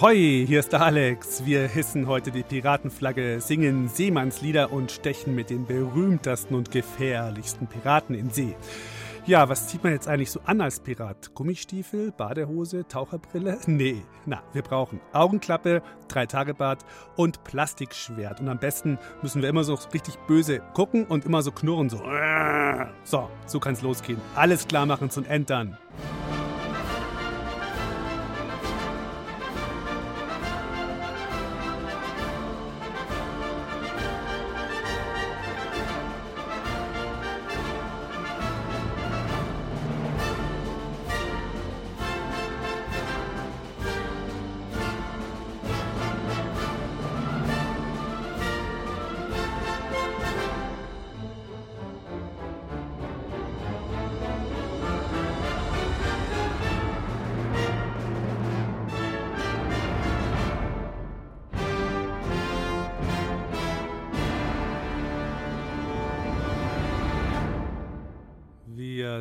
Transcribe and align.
Ahoi, 0.00 0.46
hier 0.46 0.60
ist 0.60 0.72
der 0.72 0.80
Alex. 0.80 1.44
Wir 1.44 1.68
hissen 1.68 2.06
heute 2.06 2.30
die 2.30 2.42
Piratenflagge, 2.42 3.38
singen 3.42 3.90
Seemannslieder 3.90 4.72
und 4.72 4.90
stechen 4.90 5.34
mit 5.34 5.50
den 5.50 5.66
berühmtesten 5.66 6.54
und 6.54 6.70
gefährlichsten 6.70 7.66
Piraten 7.66 8.14
in 8.14 8.30
See. 8.30 8.56
Ja, 9.26 9.50
was 9.50 9.68
zieht 9.68 9.84
man 9.84 9.92
jetzt 9.92 10.08
eigentlich 10.08 10.30
so 10.30 10.40
an 10.46 10.62
als 10.62 10.80
Pirat? 10.80 11.34
Gummistiefel, 11.34 12.12
Badehose, 12.12 12.88
Taucherbrille? 12.88 13.58
Nee, 13.66 14.02
na, 14.24 14.42
wir 14.54 14.62
brauchen 14.62 15.02
Augenklappe, 15.12 15.82
Dreitagebart 16.08 16.82
und 17.16 17.44
Plastikschwert. 17.44 18.40
Und 18.40 18.48
am 18.48 18.58
besten 18.58 18.98
müssen 19.20 19.42
wir 19.42 19.50
immer 19.50 19.64
so 19.64 19.74
richtig 19.92 20.16
böse 20.26 20.62
gucken 20.72 21.04
und 21.04 21.26
immer 21.26 21.42
so 21.42 21.52
knurren, 21.52 21.90
so. 21.90 22.00
So, 23.04 23.28
so 23.44 23.60
kann's 23.60 23.82
losgehen. 23.82 24.18
Alles 24.34 24.66
klar 24.66 24.86
machen 24.86 25.10
zum 25.10 25.26
Entern. 25.26 25.76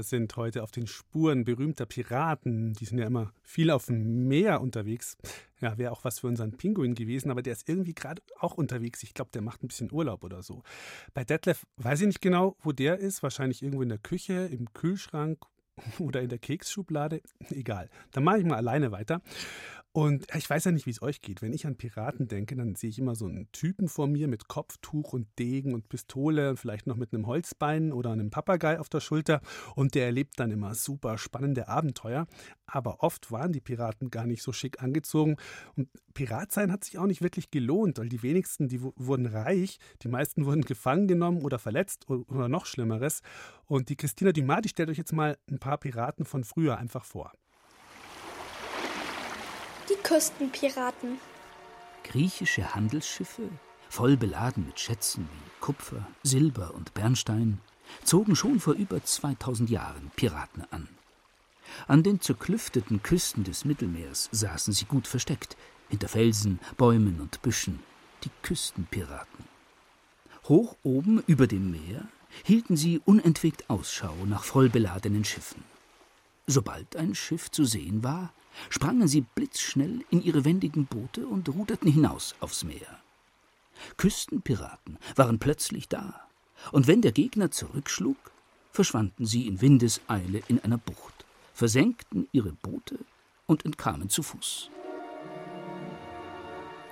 Sind 0.04 0.36
heute 0.38 0.64
auf 0.64 0.72
den 0.72 0.88
Spuren 0.88 1.44
berühmter 1.44 1.86
Piraten. 1.86 2.74
Die 2.74 2.86
sind 2.86 2.98
ja 2.98 3.08
immer 3.08 3.34
viel 3.44 3.72
auf 3.72 3.88
dem 3.88 4.28
Meer 4.28 4.62
unterwegs. 4.62 5.18
Ja, 5.62 5.78
wäre 5.78 5.92
auch 5.92 6.04
was 6.04 6.20
für 6.20 6.28
unseren 6.28 6.54
Pinguin 6.54 6.96
gewesen, 6.96 7.32
aber 7.32 7.42
der 7.42 7.54
ist 7.54 7.68
irgendwie 7.68 7.94
gerade 7.94 8.22
auch 8.40 8.54
unterwegs. 8.56 9.04
Ich 9.04 9.14
glaube, 9.14 9.32
der 9.34 9.42
macht 9.42 9.64
ein 9.64 9.68
bisschen 9.68 9.92
Urlaub 9.92 10.24
oder 10.24 10.42
so. 10.42 10.64
Bei 11.14 11.24
Detlef 11.24 11.66
weiß 11.78 12.02
ich 12.02 12.08
nicht 12.08 12.22
genau, 12.22 12.56
wo 12.62 12.72
der 12.72 13.00
ist. 13.00 13.24
Wahrscheinlich 13.24 13.62
irgendwo 13.62 13.82
in 13.82 13.90
der 13.90 13.98
Küche, 13.98 14.48
im 14.52 14.74
Kühlschrank 14.74 15.40
oder 16.00 16.22
in 16.22 16.30
der 16.30 16.40
Keksschublade. 16.40 17.22
Egal. 17.50 17.90
Dann 18.12 18.24
mache 18.24 18.40
ich 18.40 18.46
mal 18.46 18.56
alleine 18.56 18.92
weiter. 18.92 19.22
Und 19.92 20.28
ich 20.36 20.48
weiß 20.48 20.66
ja 20.66 20.72
nicht, 20.72 20.86
wie 20.86 20.92
es 20.92 21.02
euch 21.02 21.20
geht. 21.22 21.42
Wenn 21.42 21.52
ich 21.52 21.66
an 21.66 21.76
Piraten 21.76 22.28
denke, 22.28 22.56
dann 22.56 22.76
sehe 22.76 22.92
ich 22.92 23.00
immer 23.00 23.16
so 23.16 23.26
einen 23.26 23.52
Typen 23.52 23.88
vor 23.88 24.06
mir 24.06 24.28
mit 24.28 24.48
Kopftuch 24.48 25.14
und 25.14 25.28
Degen 25.40 25.74
und 25.74 25.90
Pistole 25.90 26.52
und 26.52 26.58
vielleicht 26.58 26.86
noch 26.86 26.96
mit 26.96 27.12
einem 27.12 27.26
Holzbein 27.26 27.92
oder 27.92 28.12
einem 28.12 28.30
Papagei 28.30 28.80
auf 28.80 28.88
der 28.90 29.00
Schulter. 29.00 29.42
Und 29.76 29.96
der 29.96 30.06
erlebt 30.06 30.40
dann 30.40 30.52
immer 30.52 30.76
super 30.76 31.18
spannende 31.18 31.68
Abenteuer. 31.68 32.28
Aber 32.68 33.02
oft 33.02 33.32
waren 33.32 33.52
die 33.52 33.62
Piraten 33.62 34.12
gar 34.12 34.28
nicht 34.28 34.44
so 34.44 34.54
schick 34.54 34.84
angezogen. 34.84 35.38
Und 35.76 35.90
Pirat 36.14 36.52
sein 36.52 36.72
hat 36.72 36.84
sich 36.84 37.00
auch 37.00 37.08
nicht 37.08 37.24
wirklich 37.24 37.50
gelohnt, 37.50 37.98
weil 37.98 38.10
die 38.10 38.22
wenigsten, 38.22 38.68
die 38.68 38.84
wurden 38.84 39.26
reich, 39.26 39.80
die 40.04 40.08
meisten 40.08 40.46
wurden 40.46 40.62
gefangen 40.62 41.08
genommen 41.08 41.42
oder 41.42 41.58
verletzt 41.58 42.08
oder 42.08 42.48
noch 42.48 42.68
Schlimmeres. 42.68 43.22
Und 43.66 43.90
die 43.90 43.96
Christina 43.96 44.34
Dumas, 44.34 44.62
die 44.62 44.70
stellt 44.70 44.90
euch 44.90 44.98
jetzt 44.98 45.14
mal 45.14 45.36
ein 45.50 45.58
paar 45.58 45.80
Piraten 45.80 46.26
von 46.26 46.44
früher 46.44 46.78
einfach 46.78 47.06
vor. 47.06 47.32
Küstenpiraten. 50.10 51.20
Griechische 52.04 52.74
Handelsschiffe, 52.74 53.48
voll 53.90 54.18
beladen 54.18 54.66
mit 54.66 54.80
Schätzen 54.80 55.30
wie 55.32 55.50
Kupfer, 55.60 56.08
Silber 56.24 56.74
und 56.74 56.96
Bernstein, 56.96 57.60
zogen 58.04 58.36
schon 58.36 58.60
vor 58.60 58.74
über 58.74 59.04
2000 59.04 59.70
Jahren 59.70 60.10
Piraten 60.16 60.64
an. 60.72 60.88
An 61.88 62.02
den 62.02 62.22
zerklüfteten 62.22 63.04
Küsten 63.04 63.44
des 63.44 63.66
Mittelmeers 63.66 64.30
saßen 64.32 64.74
sie 64.74 64.86
gut 64.86 65.06
versteckt, 65.06 65.56
hinter 65.90 66.08
Felsen, 66.08 66.60
Bäumen 66.76 67.22
und 67.22 67.44
Büschen, 67.44 67.78
die 68.24 68.32
Küstenpiraten. 68.42 69.46
Hoch 70.46 70.76
oben 70.82 71.22
über 71.28 71.46
dem 71.46 71.70
Meer 71.70 72.08
hielten 72.44 72.78
sie 72.78 73.00
unentwegt 73.06 73.70
Ausschau 73.70 74.16
nach 74.26 74.44
vollbeladenen 74.44 75.24
Schiffen. 75.24 75.64
Sobald 76.48 76.96
ein 76.96 77.14
Schiff 77.14 77.52
zu 77.52 77.64
sehen 77.64 78.04
war, 78.04 78.34
sprangen 78.70 79.08
sie 79.08 79.22
blitzschnell 79.22 80.04
in 80.10 80.22
ihre 80.22 80.46
wendigen 80.46 80.86
Boote 80.86 81.26
und 81.28 81.50
ruderten 81.50 81.92
hinaus 81.92 82.36
aufs 82.40 82.64
Meer. 82.64 83.00
Küstenpiraten 83.98 84.98
waren 85.16 85.40
plötzlich 85.40 85.88
da, 85.88 86.28
und 86.72 86.88
wenn 86.88 87.02
der 87.02 87.12
Gegner 87.12 87.52
zurückschlug, 87.52 88.18
verschwanden 88.72 89.26
sie 89.26 89.48
in 89.48 89.62
Windeseile 89.62 90.42
in 90.48 90.60
einer 90.64 90.78
Bucht, 90.78 91.26
versenkten 91.54 92.28
ihre 92.32 92.52
Boote 92.52 93.00
und 93.48 93.66
entkamen 93.66 94.10
zu 94.10 94.24
Fuß. 94.24 94.70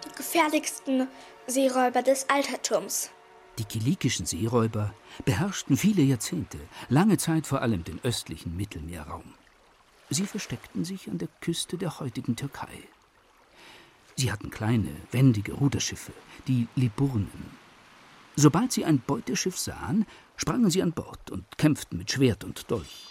Die 0.05 0.15
gefährlichsten 0.15 1.07
Seeräuber 1.45 2.01
des 2.01 2.29
Altertums. 2.29 3.11
Die 3.57 3.65
kilikischen 3.65 4.25
Seeräuber 4.25 4.93
beherrschten 5.25 5.77
viele 5.77 6.03
Jahrzehnte, 6.03 6.59
lange 6.89 7.17
Zeit 7.17 7.47
vor 7.47 7.61
allem 7.61 7.83
den 7.83 7.99
östlichen 8.03 8.55
Mittelmeerraum. 8.55 9.33
Sie 10.09 10.25
versteckten 10.25 10.85
sich 10.85 11.09
an 11.09 11.17
der 11.17 11.27
Küste 11.41 11.77
der 11.77 11.99
heutigen 11.99 12.35
Türkei. 12.35 12.83
Sie 14.15 14.31
hatten 14.31 14.49
kleine, 14.49 14.95
wendige 15.11 15.53
Ruderschiffe, 15.53 16.13
die 16.47 16.67
Liburnen. 16.75 17.51
Sobald 18.35 18.71
sie 18.71 18.85
ein 18.85 18.99
Beuteschiff 18.99 19.57
sahen, 19.57 20.05
sprangen 20.37 20.69
sie 20.69 20.81
an 20.81 20.91
Bord 20.91 21.29
und 21.29 21.45
kämpften 21.57 21.97
mit 21.97 22.11
Schwert 22.11 22.43
und 22.43 22.69
Dolch. 22.71 23.07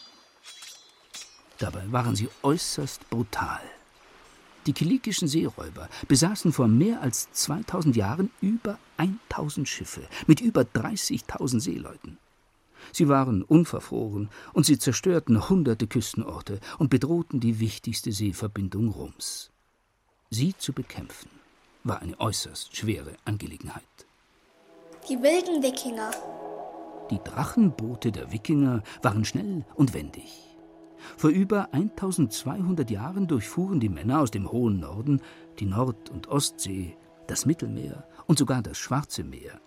Dabei 1.58 1.90
waren 1.92 2.16
sie 2.16 2.28
äußerst 2.42 3.08
brutal. 3.10 3.62
Die 4.66 4.72
kilikischen 4.72 5.28
Seeräuber 5.28 5.88
besaßen 6.08 6.52
vor 6.52 6.66
mehr 6.66 7.00
als 7.00 7.30
2000 7.32 7.94
Jahren 7.94 8.30
über 8.40 8.78
1000 8.96 9.68
Schiffe 9.68 10.08
mit 10.26 10.40
über 10.40 10.62
30.000 10.62 11.60
Seeleuten. 11.60 12.18
Sie 12.92 13.08
waren 13.08 13.42
unverfroren 13.42 14.28
und 14.52 14.66
sie 14.66 14.78
zerstörten 14.78 15.48
hunderte 15.48 15.86
Küstenorte 15.86 16.60
und 16.78 16.90
bedrohten 16.90 17.40
die 17.40 17.60
wichtigste 17.60 18.12
Seeverbindung 18.12 18.88
Roms. 18.88 19.50
Sie 20.30 20.54
zu 20.56 20.72
bekämpfen 20.72 21.30
war 21.86 22.02
eine 22.02 22.18
äußerst 22.18 22.76
schwere 22.76 23.12
Angelegenheit. 23.24 23.84
Die 25.08 25.22
wilden 25.22 25.62
Wikinger. 25.62 26.10
Die 27.10 27.20
Drachenboote 27.22 28.10
der 28.10 28.32
Wikinger 28.32 28.82
waren 29.02 29.24
schnell 29.24 29.64
und 29.76 29.94
wendig. 29.94 30.56
Vor 31.16 31.30
über 31.30 31.72
1200 31.72 32.90
Jahren 32.90 33.28
durchfuhren 33.28 33.78
die 33.78 33.88
Männer 33.88 34.20
aus 34.20 34.32
dem 34.32 34.50
hohen 34.50 34.80
Norden 34.80 35.20
die 35.60 35.66
Nord- 35.66 36.10
und 36.10 36.26
Ostsee, 36.26 36.96
das 37.28 37.46
Mittelmeer 37.46 38.08
und 38.26 38.38
sogar 38.38 38.62
das 38.62 38.78
Schwarze 38.78 39.22
Meer. 39.22 39.60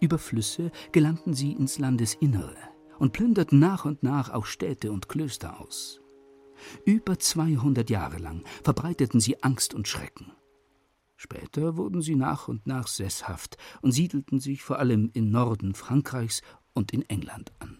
Über 0.00 0.18
Flüsse 0.18 0.70
gelangten 0.92 1.34
sie 1.34 1.52
ins 1.52 1.78
Landesinnere 1.78 2.56
und 2.98 3.12
plünderten 3.12 3.58
nach 3.58 3.84
und 3.84 4.02
nach 4.02 4.30
auch 4.30 4.46
Städte 4.46 4.92
und 4.92 5.08
Klöster 5.08 5.60
aus. 5.60 6.00
Über 6.84 7.18
200 7.18 7.90
Jahre 7.90 8.18
lang 8.18 8.44
verbreiteten 8.62 9.20
sie 9.20 9.42
Angst 9.42 9.74
und 9.74 9.88
Schrecken. 9.88 10.32
Später 11.16 11.76
wurden 11.76 12.02
sie 12.02 12.16
nach 12.16 12.48
und 12.48 12.66
nach 12.66 12.86
sesshaft 12.86 13.56
und 13.82 13.92
siedelten 13.92 14.40
sich 14.40 14.62
vor 14.62 14.78
allem 14.78 15.10
im 15.14 15.30
Norden 15.30 15.74
Frankreichs 15.74 16.42
und 16.74 16.92
in 16.92 17.02
England 17.08 17.52
an. 17.60 17.78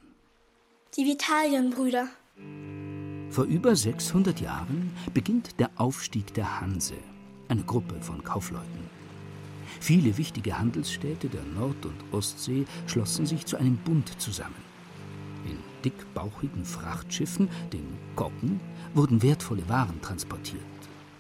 Die 0.97 1.05
Vitalienbrüder. 1.05 2.09
Vor 3.31 3.45
über 3.45 3.75
600 3.75 4.41
Jahren 4.41 4.93
beginnt 5.13 5.59
der 5.59 5.71
Aufstieg 5.77 6.33
der 6.35 6.61
Hanse, 6.61 6.95
eine 7.49 7.65
Gruppe 7.65 8.01
von 8.01 8.23
Kaufleuten. 8.23 9.04
Viele 9.85 10.17
wichtige 10.17 10.59
Handelsstädte 10.59 11.29
der 11.29 11.43
Nord- 11.43 11.85
und 11.85 12.11
Ostsee 12.11 12.65
schlossen 12.87 13.27
sich 13.27 13.45
zu 13.45 13.59
einem 13.59 13.77
Bund 13.77 14.19
zusammen. 14.19 14.65
In 15.45 15.59
dickbauchigen 15.85 16.65
Frachtschiffen, 16.65 17.51
den 17.71 17.87
Goggen, 18.17 18.61
wurden 18.95 19.23
wertvolle 19.23 19.69
Waren 19.69 20.01
transportiert. 20.01 20.63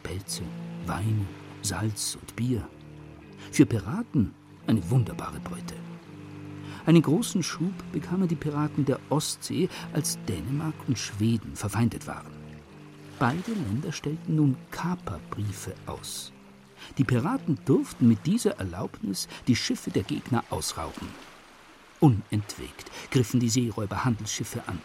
Pelze, 0.02 0.44
Weine, 0.86 1.26
Salz 1.60 2.16
und 2.18 2.34
Bier. 2.36 2.66
Für 3.52 3.66
Piraten 3.66 4.32
eine 4.66 4.90
wunderbare 4.90 5.40
Beute. 5.40 5.74
Einen 6.86 7.02
großen 7.02 7.42
Schub 7.42 7.74
bekamen 7.92 8.28
die 8.28 8.34
Piraten 8.34 8.86
der 8.86 8.98
Ostsee, 9.10 9.68
als 9.92 10.18
Dänemark 10.26 10.88
und 10.88 10.98
Schweden 10.98 11.54
verfeindet 11.54 12.06
waren. 12.06 12.32
Beide 13.18 13.52
Länder 13.68 13.92
stellten 13.92 14.36
nun 14.36 14.56
Kaperbriefe 14.70 15.74
aus. 15.84 16.33
Die 16.98 17.04
Piraten 17.04 17.58
durften 17.64 18.08
mit 18.08 18.26
dieser 18.26 18.58
Erlaubnis 18.58 19.28
die 19.46 19.56
Schiffe 19.56 19.90
der 19.90 20.02
Gegner 20.02 20.44
ausrauben. 20.50 21.08
Unentwegt 22.00 22.90
griffen 23.10 23.40
die 23.40 23.48
Seeräuber 23.48 24.04
Handelsschiffe 24.04 24.62
an. 24.66 24.80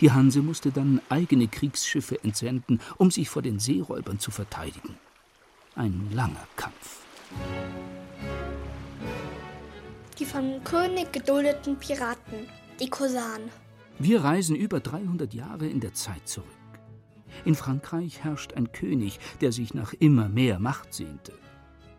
Die 0.00 0.10
Hanse 0.10 0.40
musste 0.40 0.72
dann 0.72 1.00
eigene 1.10 1.46
Kriegsschiffe 1.46 2.22
entsenden, 2.24 2.80
um 2.96 3.10
sich 3.10 3.28
vor 3.28 3.42
den 3.42 3.58
Seeräubern 3.58 4.18
zu 4.18 4.30
verteidigen. 4.30 4.96
Ein 5.76 6.10
langer 6.12 6.46
Kampf. 6.56 7.04
Die 10.18 10.24
vom 10.24 10.64
König 10.64 11.12
geduldeten 11.12 11.78
Piraten, 11.78 12.48
die 12.80 12.88
Kosanen. 12.88 13.50
Wir 13.98 14.24
reisen 14.24 14.56
über 14.56 14.80
300 14.80 15.34
Jahre 15.34 15.66
in 15.66 15.80
der 15.80 15.92
Zeit 15.92 16.26
zurück. 16.26 16.59
In 17.44 17.54
Frankreich 17.54 18.24
herrscht 18.24 18.54
ein 18.54 18.72
König, 18.72 19.18
der 19.40 19.52
sich 19.52 19.74
nach 19.74 19.92
immer 19.94 20.28
mehr 20.28 20.58
Macht 20.58 20.94
sehnte. 20.94 21.32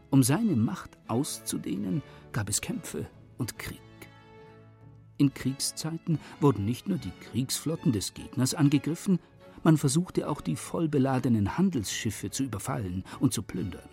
Um 0.09 0.23
seine 0.23 0.55
Macht 0.55 0.97
auszudehnen, 1.07 2.01
gab 2.31 2.49
es 2.49 2.61
Kämpfe 2.61 3.07
und 3.37 3.57
Krieg. 3.57 3.79
In 5.17 5.33
Kriegszeiten 5.33 6.19
wurden 6.39 6.65
nicht 6.65 6.87
nur 6.87 6.97
die 6.97 7.13
Kriegsflotten 7.29 7.91
des 7.91 8.13
Gegners 8.13 8.55
angegriffen, 8.55 9.19
man 9.63 9.77
versuchte 9.77 10.27
auch 10.27 10.41
die 10.41 10.55
vollbeladenen 10.55 11.57
Handelsschiffe 11.57 12.31
zu 12.31 12.43
überfallen 12.43 13.03
und 13.19 13.31
zu 13.31 13.43
plündern. 13.43 13.87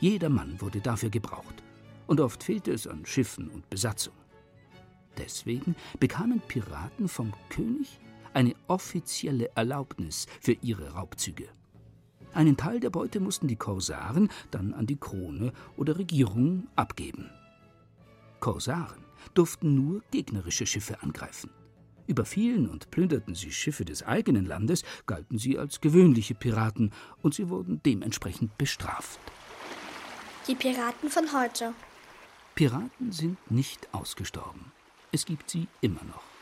Jeder 0.00 0.28
Mann 0.28 0.60
wurde 0.60 0.80
dafür 0.80 1.10
gebraucht, 1.10 1.62
und 2.06 2.20
oft 2.20 2.42
fehlte 2.42 2.72
es 2.72 2.86
an 2.86 3.06
Schiffen 3.06 3.48
und 3.48 3.70
Besatzung. 3.70 4.14
Deswegen 5.16 5.76
bekamen 5.98 6.40
Piraten 6.40 7.08
vom 7.08 7.32
König 7.48 8.00
eine 8.36 8.54
offizielle 8.68 9.50
Erlaubnis 9.54 10.26
für 10.42 10.52
ihre 10.52 10.90
Raubzüge. 10.90 11.48
Einen 12.34 12.58
Teil 12.58 12.80
der 12.80 12.90
Beute 12.90 13.18
mussten 13.18 13.48
die 13.48 13.56
Korsaren 13.56 14.28
dann 14.50 14.74
an 14.74 14.86
die 14.86 14.98
Krone 14.98 15.54
oder 15.78 15.96
Regierung 15.96 16.68
abgeben. 16.76 17.30
Korsaren 18.40 19.02
durften 19.32 19.74
nur 19.74 20.02
gegnerische 20.10 20.66
Schiffe 20.66 21.02
angreifen. 21.02 21.48
Überfielen 22.06 22.68
und 22.68 22.90
plünderten 22.90 23.34
sie 23.34 23.50
Schiffe 23.50 23.86
des 23.86 24.02
eigenen 24.02 24.44
Landes, 24.44 24.84
galten 25.06 25.38
sie 25.38 25.58
als 25.58 25.80
gewöhnliche 25.80 26.34
Piraten 26.34 26.92
und 27.22 27.32
sie 27.32 27.48
wurden 27.48 27.80
dementsprechend 27.86 28.58
bestraft. 28.58 29.18
Die 30.46 30.54
Piraten 30.54 31.08
von 31.08 31.32
heute. 31.32 31.72
Piraten 32.54 33.12
sind 33.12 33.50
nicht 33.50 33.88
ausgestorben. 33.94 34.72
Es 35.10 35.24
gibt 35.24 35.48
sie 35.48 35.68
immer 35.80 36.04
noch. 36.04 36.35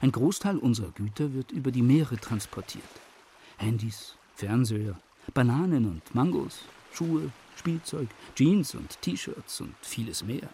Ein 0.00 0.12
Großteil 0.12 0.58
unserer 0.58 0.90
Güter 0.90 1.32
wird 1.32 1.52
über 1.52 1.70
die 1.70 1.82
Meere 1.82 2.16
transportiert. 2.16 2.84
Handys, 3.56 4.16
Fernseher, 4.34 4.98
Bananen 5.32 5.86
und 5.86 6.14
Mangos, 6.14 6.60
Schuhe, 6.92 7.30
Spielzeug, 7.56 8.08
Jeans 8.34 8.74
und 8.74 9.00
T-Shirts 9.00 9.62
und 9.62 9.74
vieles 9.80 10.22
mehr. 10.22 10.48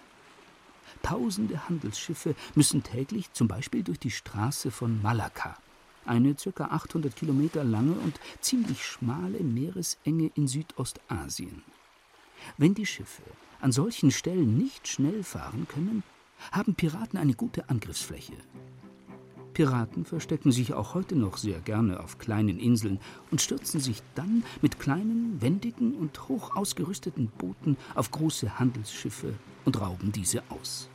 Tausende 1.03 1.69
Handelsschiffe 1.69 2.37
müssen 2.55 2.83
täglich 2.83 3.33
zum 3.33 3.49
Beispiel 3.49 3.83
durch 3.83 3.99
die 3.99 4.11
Straße 4.11 4.71
von 4.71 5.03
Malakka, 5.03 5.57
eine 6.05 6.35
ca. 6.35 6.65
800 6.65 7.15
Kilometer 7.15 7.65
lange 7.65 7.95
und 7.95 8.21
ziemlich 8.41 8.85
schmale 8.85 9.41
Meeresenge 9.41 10.31
in 10.35 10.47
Südostasien. 10.47 11.63
Wenn 12.57 12.75
die 12.75 12.87
Schiffe 12.87 13.23
an 13.61 13.73
solchen 13.73 14.11
Stellen 14.11 14.57
nicht 14.57 14.87
schnell 14.89 15.23
fahren 15.23 15.67
können, 15.69 16.03
haben 16.51 16.75
Piraten 16.75 17.19
eine 17.19 17.35
gute 17.35 17.69
Angriffsfläche. 17.69 18.35
Piraten 19.53 20.05
verstecken 20.05 20.53
sich 20.53 20.73
auch 20.73 20.95
heute 20.95 21.17
noch 21.17 21.37
sehr 21.37 21.61
gerne 21.61 22.01
auf 22.01 22.19
kleinen 22.19 22.59
Inseln 22.59 23.01
und 23.31 23.41
stürzen 23.41 23.81
sich 23.81 24.03
dann 24.15 24.45
mit 24.63 24.79
kleinen, 24.79 25.41
wendigen 25.41 25.95
und 25.95 26.29
hoch 26.29 26.57
ausgerüsteten 26.57 27.31
Booten 27.39 27.77
auf 27.95 28.11
große 28.11 28.59
Handelsschiffe 28.59 29.35
und 29.65 29.81
rauben 29.81 30.13
diese 30.13 30.43
aus. 30.51 30.89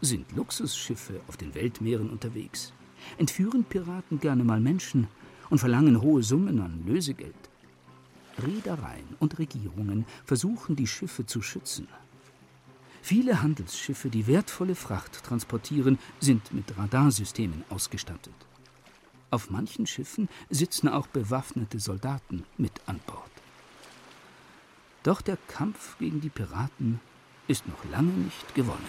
Sind 0.00 0.32
Luxusschiffe 0.32 1.20
auf 1.28 1.36
den 1.36 1.54
Weltmeeren 1.54 2.10
unterwegs, 2.10 2.72
entführen 3.18 3.64
Piraten 3.64 4.20
gerne 4.20 4.44
mal 4.44 4.60
Menschen 4.60 5.06
und 5.50 5.58
verlangen 5.58 6.00
hohe 6.00 6.22
Summen 6.22 6.60
an 6.60 6.82
Lösegeld. 6.86 7.34
Reedereien 8.42 9.16
und 9.20 9.38
Regierungen 9.38 10.06
versuchen, 10.24 10.76
die 10.76 10.86
Schiffe 10.86 11.24
zu 11.24 11.40
schützen 11.40 11.88
Viele 13.06 13.42
Handelsschiffe, 13.42 14.08
die 14.08 14.26
wertvolle 14.26 14.74
Fracht 14.74 15.24
transportieren, 15.24 15.98
sind 16.20 16.54
mit 16.54 16.74
Radarsystemen 16.78 17.62
ausgestattet. 17.68 18.32
Auf 19.30 19.50
manchen 19.50 19.86
Schiffen 19.86 20.30
sitzen 20.48 20.88
auch 20.88 21.06
bewaffnete 21.08 21.80
Soldaten 21.80 22.44
mit 22.56 22.72
an 22.86 23.00
Bord. 23.06 23.30
Doch 25.02 25.20
der 25.20 25.36
Kampf 25.48 25.98
gegen 25.98 26.22
die 26.22 26.30
Piraten 26.30 26.98
ist 27.46 27.68
noch 27.68 27.84
lange 27.92 28.10
nicht 28.10 28.54
gewonnen. 28.54 28.88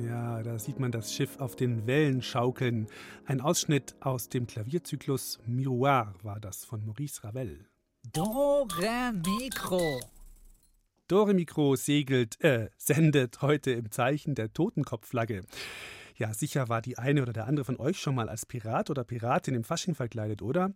Ja, 0.00 0.42
da 0.42 0.58
sieht 0.58 0.80
man 0.80 0.90
das 0.90 1.12
Schiff 1.12 1.38
auf 1.38 1.54
den 1.54 1.86
Wellen 1.86 2.22
schaukeln. 2.22 2.86
Ein 3.26 3.42
Ausschnitt 3.42 3.94
aus 4.00 4.28
dem 4.30 4.46
Klavierzyklus 4.46 5.38
Miroir 5.46 6.14
war 6.22 6.40
das 6.40 6.64
von 6.64 6.84
Maurice 6.86 7.22
Ravel. 7.22 7.66
Dore 8.12 9.12
Mikro. 9.12 10.00
Dore 11.08 11.34
Mikro 11.34 11.76
segelt, 11.76 12.40
äh, 12.40 12.70
sendet 12.78 13.42
heute 13.42 13.72
im 13.72 13.90
Zeichen 13.90 14.34
der 14.34 14.52
Totenkopfflagge. 14.52 15.42
Ja, 16.16 16.32
sicher 16.32 16.68
war 16.70 16.80
die 16.80 16.96
eine 16.98 17.22
oder 17.22 17.34
der 17.34 17.46
andere 17.46 17.64
von 17.64 17.78
euch 17.78 17.98
schon 17.98 18.14
mal 18.14 18.28
als 18.28 18.46
Pirat 18.46 18.88
oder 18.88 19.04
Piratin 19.04 19.54
im 19.54 19.64
Fasching 19.64 19.94
verkleidet, 19.94 20.40
oder? 20.40 20.72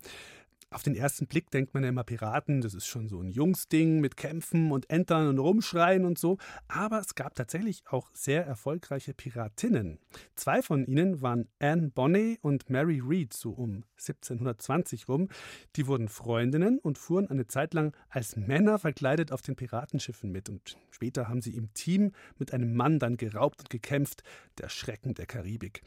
Auf 0.71 0.83
den 0.83 0.97
ersten 0.97 1.29
Blick 1.29 1.49
denkt 1.53 1.75
man 1.75 1.85
ja 1.85 1.91
immer 1.91 2.03
Piraten, 2.03 2.61
das 2.61 2.75
ist 2.75 2.87
schon 2.87 3.09
so 3.09 3.21
ein 3.21 3.31
Jungsding 3.31 4.01
mit 4.01 4.17
Kämpfen 4.17 4.73
und 4.73 4.91
Entern 4.91 5.29
und 5.29 5.39
Rumschreien 5.39 6.05
und 6.05 6.19
so. 6.19 6.39
Aber 6.67 6.99
es 6.99 7.15
gab 7.15 7.37
tatsächlich 7.37 7.85
auch 7.89 8.11
sehr 8.13 8.45
erfolgreiche 8.45 9.15
Piratinnen. 9.15 10.01
Zwei 10.35 10.63
von 10.63 10.85
ihnen 10.85 11.23
waren 11.23 11.49
Anne 11.61 11.91
Bonnet 11.91 12.43
und 12.43 12.69
Mary 12.69 13.01
Read, 13.01 13.33
so 13.33 13.51
um 13.51 13.85
1720 13.99 15.09
rum. 15.09 15.29
Die 15.77 15.87
wurden 15.87 16.09
Freundinnen 16.09 16.81
und 16.81 16.99
fuhren 16.99 17.31
eine 17.31 17.47
Zeit 17.47 17.73
lang 17.73 17.97
als 18.09 18.35
Männer 18.35 18.81
verkleidet 18.81 19.31
auf 19.31 19.43
den 19.43 19.55
Piratenschiffen 19.55 20.33
mit. 20.33 20.49
Und 20.49 20.77
später 20.91 21.29
haben 21.29 21.43
sie 21.43 21.55
im 21.55 21.73
Team 21.75 22.11
mit 22.39 22.53
einem 22.53 22.75
Mann 22.75 22.99
dann 22.99 23.17
geraubt 23.17 23.61
und 23.61 23.71
gekämpft. 23.71 24.25
Der 24.59 24.69
Schrecken 24.69 25.15
der 25.15 25.27
Karibik. 25.27 25.83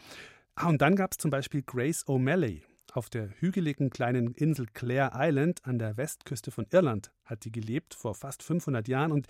Ah, 0.55 0.69
und 0.69 0.81
dann 0.81 0.95
gab 0.95 1.11
es 1.11 1.17
zum 1.17 1.31
Beispiel 1.31 1.63
Grace 1.63 2.07
O'Malley. 2.07 2.61
Auf 2.91 3.09
der 3.09 3.29
hügeligen 3.39 3.91
kleinen 3.91 4.33
Insel 4.33 4.65
Clare 4.65 5.11
Island 5.13 5.63
an 5.63 5.77
der 5.77 5.95
Westküste 5.95 6.49
von 6.49 6.65
Irland 6.71 7.11
hat 7.23 7.45
die 7.45 7.51
gelebt 7.51 7.93
vor 7.93 8.15
fast 8.15 8.41
500 8.41 8.87
Jahren 8.87 9.11
und 9.11 9.27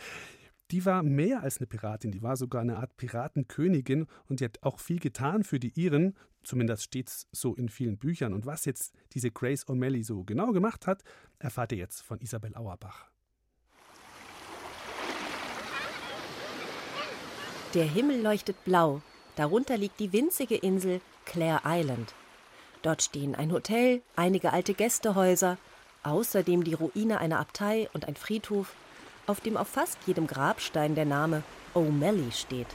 die 0.72 0.86
war 0.86 1.04
mehr 1.04 1.42
als 1.42 1.58
eine 1.58 1.68
Piratin, 1.68 2.12
die 2.12 2.22
war 2.22 2.38
sogar 2.38 2.62
eine 2.62 2.78
Art 2.78 2.96
Piratenkönigin 2.96 4.06
und 4.28 4.39
die 4.39 4.46
hat 4.46 4.60
auch 4.62 4.80
viel 4.80 5.00
getan 5.00 5.44
für 5.44 5.60
die 5.60 5.74
Iren, 5.75 6.16
zumindest 6.44 6.84
steht 6.84 7.10
so 7.32 7.56
in 7.56 7.70
vielen 7.70 7.98
Büchern. 7.98 8.34
Und 8.34 8.46
was 8.46 8.66
jetzt 8.66 8.94
diese 9.13 9.32
Grace 9.32 9.68
O'Malley 9.68 10.06
so 10.06 10.24
genau 10.24 10.51
gemacht 10.51 10.88
hat, 10.88 11.04
erfahrt 11.39 11.72
ihr 11.72 11.80
jetzt 11.80 12.01
von 12.01 12.20
Isabel 12.20 12.56
Auerbach. 12.56 13.10
Der 17.74 17.86
Himmel 17.86 18.22
leuchtet 18.22 18.63
blau, 18.63 19.01
darunter 19.36 19.78
liegt 19.78 20.00
die 20.00 20.13
winzige 20.13 20.56
Insel 20.56 21.01
Clare 21.25 21.62
Island. 21.66 22.13
Dort 22.82 23.04
stehen 23.04 23.36
ein 23.36 23.52
Hotel, 23.52 24.02
einige 24.16 24.54
alte 24.54 24.74
Gästehäuser, 24.74 25.58
außerdem 26.04 26.64
die 26.64 26.74
Ruine 26.74 27.20
einer 27.20 27.40
Abtei 27.40 27.90
und 27.94 28.08
ein 28.08 28.16
Friedhof, 28.16 28.74
auf 29.28 29.42
dem 29.42 29.58
auf 29.58 29.68
fast 29.68 29.98
jedem 30.06 30.28
Grabstein 30.28 30.96
der 30.96 31.06
Name 31.06 31.44
O'Malley 31.76 32.32
steht. 32.32 32.68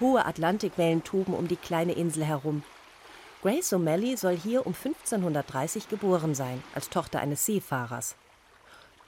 Hohe 0.00 0.26
Atlantikwellen 0.26 1.04
toben 1.04 1.34
um 1.34 1.46
die 1.46 1.56
kleine 1.56 1.92
Insel 1.92 2.24
herum. 2.24 2.64
Grace 3.42 3.72
O'Malley 3.72 4.16
soll 4.16 4.36
hier 4.36 4.66
um 4.66 4.74
1530 4.74 5.88
geboren 5.88 6.34
sein, 6.34 6.62
als 6.74 6.90
Tochter 6.90 7.20
eines 7.20 7.46
Seefahrers. 7.46 8.16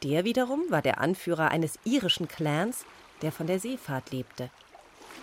Der 0.02 0.24
wiederum 0.24 0.62
war 0.70 0.82
der 0.82 1.00
Anführer 1.00 1.50
eines 1.50 1.78
irischen 1.84 2.28
Clans, 2.28 2.84
der 3.22 3.32
von 3.32 3.46
der 3.46 3.58
Seefahrt 3.58 4.10
lebte. 4.12 4.50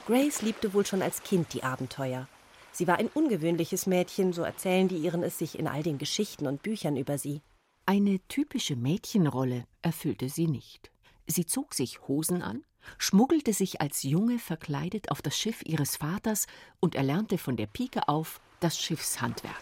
Grace 0.07 0.41
liebte 0.41 0.73
wohl 0.73 0.85
schon 0.85 1.01
als 1.01 1.23
Kind 1.23 1.53
die 1.53 1.63
Abenteuer. 1.63 2.27
Sie 2.71 2.87
war 2.87 2.97
ein 2.97 3.07
ungewöhnliches 3.07 3.85
Mädchen, 3.85 4.33
so 4.33 4.43
erzählen 4.43 4.87
die 4.87 4.97
ihren 4.97 5.23
es 5.23 5.37
sich 5.37 5.59
in 5.59 5.67
all 5.67 5.83
den 5.83 5.97
Geschichten 5.97 6.47
und 6.47 6.63
Büchern 6.63 6.95
über 6.95 7.17
sie. 7.17 7.41
Eine 7.85 8.19
typische 8.27 8.75
Mädchenrolle 8.75 9.65
erfüllte 9.81 10.29
sie 10.29 10.47
nicht. 10.47 10.91
Sie 11.27 11.45
zog 11.45 11.73
sich 11.73 12.07
Hosen 12.07 12.41
an, 12.41 12.63
schmuggelte 12.97 13.53
sich 13.53 13.81
als 13.81 14.03
Junge 14.03 14.39
verkleidet 14.39 15.11
auf 15.11 15.21
das 15.21 15.37
Schiff 15.37 15.61
ihres 15.63 15.97
Vaters 15.97 16.47
und 16.79 16.95
erlernte 16.95 17.37
von 17.37 17.57
der 17.57 17.67
Pike 17.67 18.07
auf 18.07 18.39
das 18.59 18.79
Schiffshandwerk. 18.79 19.61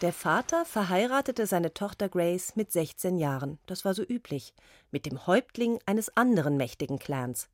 Der 0.00 0.12
Vater 0.12 0.64
verheiratete 0.64 1.46
seine 1.46 1.74
Tochter 1.74 2.08
Grace 2.08 2.54
mit 2.54 2.70
16 2.70 3.18
Jahren, 3.18 3.58
das 3.66 3.84
war 3.84 3.94
so 3.94 4.04
üblich, 4.04 4.54
mit 4.92 5.06
dem 5.06 5.26
Häuptling 5.26 5.80
eines 5.86 6.16
anderen 6.16 6.56
mächtigen 6.56 7.00
Clans. 7.00 7.48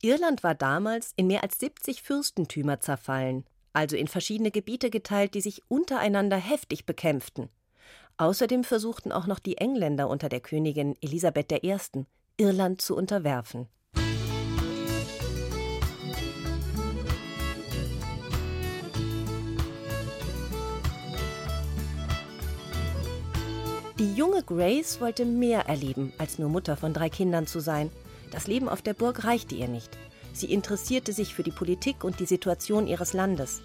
Irland 0.00 0.44
war 0.44 0.54
damals 0.54 1.12
in 1.16 1.26
mehr 1.26 1.42
als 1.42 1.58
70 1.58 2.02
Fürstentümer 2.02 2.78
zerfallen, 2.78 3.44
also 3.72 3.96
in 3.96 4.06
verschiedene 4.06 4.52
Gebiete 4.52 4.90
geteilt, 4.90 5.34
die 5.34 5.40
sich 5.40 5.62
untereinander 5.66 6.36
heftig 6.36 6.86
bekämpften. 6.86 7.48
Außerdem 8.16 8.62
versuchten 8.62 9.10
auch 9.10 9.26
noch 9.26 9.40
die 9.40 9.58
Engländer 9.58 10.08
unter 10.08 10.28
der 10.28 10.40
Königin 10.40 10.94
Elisabeth 11.00 11.52
I. 11.64 11.76
Irland 12.36 12.80
zu 12.80 12.96
unterwerfen. 12.96 13.66
Die 23.98 24.14
junge 24.14 24.44
Grace 24.44 25.00
wollte 25.00 25.24
mehr 25.24 25.66
erleben, 25.66 26.12
als 26.18 26.38
nur 26.38 26.48
Mutter 26.48 26.76
von 26.76 26.94
drei 26.94 27.08
Kindern 27.08 27.48
zu 27.48 27.58
sein. 27.58 27.90
Das 28.30 28.46
Leben 28.46 28.68
auf 28.68 28.82
der 28.82 28.94
Burg 28.94 29.24
reichte 29.24 29.54
ihr 29.54 29.68
nicht. 29.68 29.96
Sie 30.32 30.52
interessierte 30.52 31.12
sich 31.12 31.34
für 31.34 31.42
die 31.42 31.50
Politik 31.50 32.04
und 32.04 32.20
die 32.20 32.26
Situation 32.26 32.86
ihres 32.86 33.12
Landes. 33.12 33.62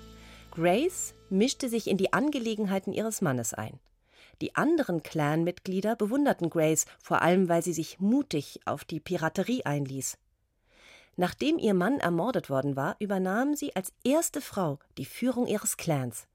Grace 0.52 1.14
mischte 1.30 1.70
sich 1.70 1.88
in 1.88 1.98
die 1.98 2.14
Angelegenheiten 2.14 2.94
ihres 2.94 3.22
Mannes 3.22 3.54
ein. 3.54 3.80
Die 4.42 4.56
anderen 4.56 5.04
Clanmitglieder 5.04 5.96
bewunderten 5.96 6.50
Grace, 6.50 6.86
vor 7.00 7.22
allem 7.22 7.50
weil 7.50 7.64
sie 7.64 7.74
sich 7.74 8.00
mutig 8.00 8.60
auf 8.66 8.84
die 8.84 9.00
Piraterie 9.00 9.66
einließ. 9.66 10.18
Nachdem 11.16 11.60
ihr 11.60 11.74
Mann 11.74 12.00
ermordet 12.00 12.50
worden 12.50 12.76
war, 12.76 12.96
übernahm 13.00 13.56
sie 13.56 13.76
als 13.76 13.94
erste 14.04 14.42
Frau 14.42 14.80
die 14.98 15.06
Führung 15.06 15.46
ihres 15.46 15.78
Clans. 15.78 16.28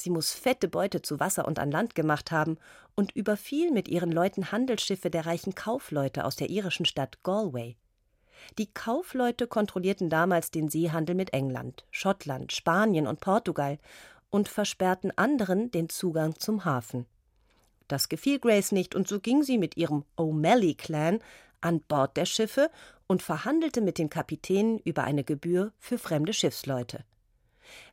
Sie 0.00 0.10
muss 0.10 0.32
fette 0.32 0.68
Beute 0.68 1.02
zu 1.02 1.20
Wasser 1.20 1.46
und 1.46 1.58
an 1.58 1.70
Land 1.70 1.94
gemacht 1.94 2.30
haben 2.30 2.58
und 2.94 3.12
überfiel 3.14 3.70
mit 3.70 3.88
ihren 3.88 4.10
Leuten 4.10 4.50
Handelsschiffe 4.50 5.10
der 5.10 5.26
reichen 5.26 5.54
Kaufleute 5.54 6.24
aus 6.24 6.36
der 6.36 6.50
irischen 6.50 6.86
Stadt 6.86 7.22
Galway. 7.22 7.76
Die 8.58 8.72
Kaufleute 8.72 9.46
kontrollierten 9.46 10.08
damals 10.08 10.50
den 10.50 10.68
Seehandel 10.68 11.14
mit 11.14 11.32
England, 11.34 11.84
Schottland, 11.90 12.52
Spanien 12.52 13.06
und 13.06 13.20
Portugal 13.20 13.78
und 14.30 14.48
versperrten 14.48 15.16
anderen 15.16 15.70
den 15.70 15.88
Zugang 15.88 16.38
zum 16.38 16.64
Hafen. 16.64 17.06
Das 17.88 18.08
gefiel 18.08 18.38
Grace 18.38 18.72
nicht, 18.72 18.94
und 18.94 19.08
so 19.08 19.20
ging 19.20 19.42
sie 19.42 19.58
mit 19.58 19.76
ihrem 19.76 20.04
O'Malley-Clan 20.16 21.20
an 21.60 21.80
Bord 21.80 22.16
der 22.16 22.24
Schiffe 22.24 22.70
und 23.06 23.22
verhandelte 23.22 23.80
mit 23.80 23.98
den 23.98 24.08
Kapitänen 24.08 24.78
über 24.78 25.04
eine 25.04 25.24
Gebühr 25.24 25.72
für 25.78 25.98
fremde 25.98 26.32
Schiffsleute. 26.32 27.04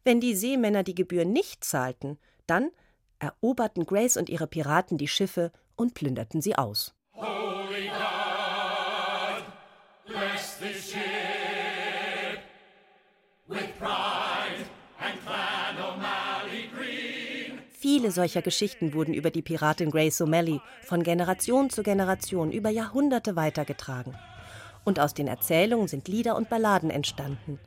Wenn 0.04 0.20
die 0.20 0.36
Seemänner 0.36 0.84
die 0.84 0.96
Gebühr 0.96 1.26
nicht 1.26 1.64
zahlten, 1.64 2.18
dann 2.46 2.72
eroberten 3.20 3.86
Grace 3.86 4.18
und 4.18 4.30
ihre 4.30 4.48
Piraten 4.48 4.98
die 4.98 5.08
Schiffe 5.08 5.52
und 5.76 5.94
plünderten 5.94 6.42
sie 6.42 6.56
aus. 6.56 6.94
Holy 7.14 7.88
God, 7.88 9.44
bless 10.06 10.58
this 10.60 10.92
ship 10.92 12.40
with 13.48 13.68
pride 13.80 14.66
and 15.00 15.20
clan 15.26 15.78
O'Malley 15.78 16.70
Green. 16.76 17.60
Viele 17.72 18.12
solcher 18.12 18.42
Geschichten 18.42 18.94
wurden 18.94 19.14
über 19.14 19.32
die 19.32 19.42
Piratin 19.42 19.92
Grace 19.92 20.22
O'Malley 20.22 20.60
von 20.84 21.04
Generation 21.04 21.70
zu 21.70 21.84
Generation 21.84 22.52
über 22.52 22.70
Jahrhunderte 22.70 23.36
weitergetragen. 23.36 24.16
Und 24.84 25.00
aus 25.00 25.14
den 25.14 25.28
Erzählungen 25.28 25.88
sind 25.88 26.08
Lieder 26.08 26.36
und 26.36 26.50
Balladen 26.50 26.90
entstanden. 26.90 27.60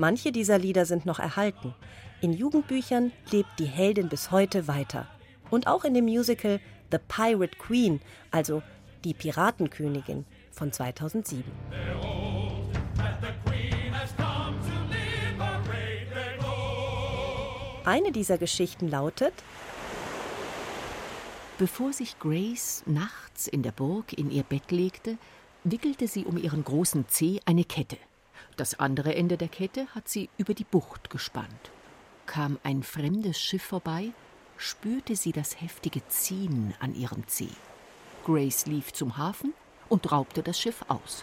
Manche 0.00 0.30
dieser 0.30 0.58
Lieder 0.58 0.86
sind 0.86 1.06
noch 1.06 1.18
erhalten. 1.18 1.74
In 2.20 2.32
Jugendbüchern 2.32 3.10
lebt 3.32 3.48
die 3.58 3.64
Heldin 3.64 4.08
bis 4.08 4.30
heute 4.30 4.68
weiter. 4.68 5.08
Und 5.50 5.66
auch 5.66 5.82
in 5.82 5.92
dem 5.92 6.04
Musical 6.04 6.60
The 6.92 6.98
Pirate 7.08 7.56
Queen, 7.58 8.00
also 8.30 8.62
die 9.02 9.12
Piratenkönigin 9.12 10.24
von 10.52 10.70
2007. 10.70 11.42
Eine 17.84 18.12
dieser 18.12 18.38
Geschichten 18.38 18.86
lautet, 18.88 19.34
Bevor 21.58 21.92
sich 21.92 22.20
Grace 22.20 22.84
nachts 22.86 23.48
in 23.48 23.64
der 23.64 23.72
Burg 23.72 24.12
in 24.12 24.30
ihr 24.30 24.44
Bett 24.44 24.70
legte, 24.70 25.18
wickelte 25.64 26.06
sie 26.06 26.24
um 26.24 26.36
ihren 26.36 26.62
großen 26.62 27.08
Zeh 27.08 27.40
eine 27.46 27.64
Kette. 27.64 27.96
Das 28.58 28.80
andere 28.80 29.14
Ende 29.14 29.36
der 29.36 29.46
Kette 29.46 29.86
hat 29.94 30.08
sie 30.08 30.30
über 30.36 30.52
die 30.52 30.64
Bucht 30.64 31.10
gespannt. 31.10 31.70
Kam 32.26 32.58
ein 32.64 32.82
fremdes 32.82 33.40
Schiff 33.40 33.62
vorbei, 33.62 34.10
spürte 34.56 35.14
sie 35.14 35.30
das 35.30 35.60
heftige 35.60 36.04
Ziehen 36.08 36.74
an 36.80 36.92
ihrem 36.92 37.24
Zeh. 37.28 37.52
Grace 38.24 38.66
lief 38.66 38.92
zum 38.92 39.16
Hafen 39.16 39.54
und 39.88 40.10
raubte 40.10 40.42
das 40.42 40.58
Schiff 40.58 40.84
aus. 40.88 41.22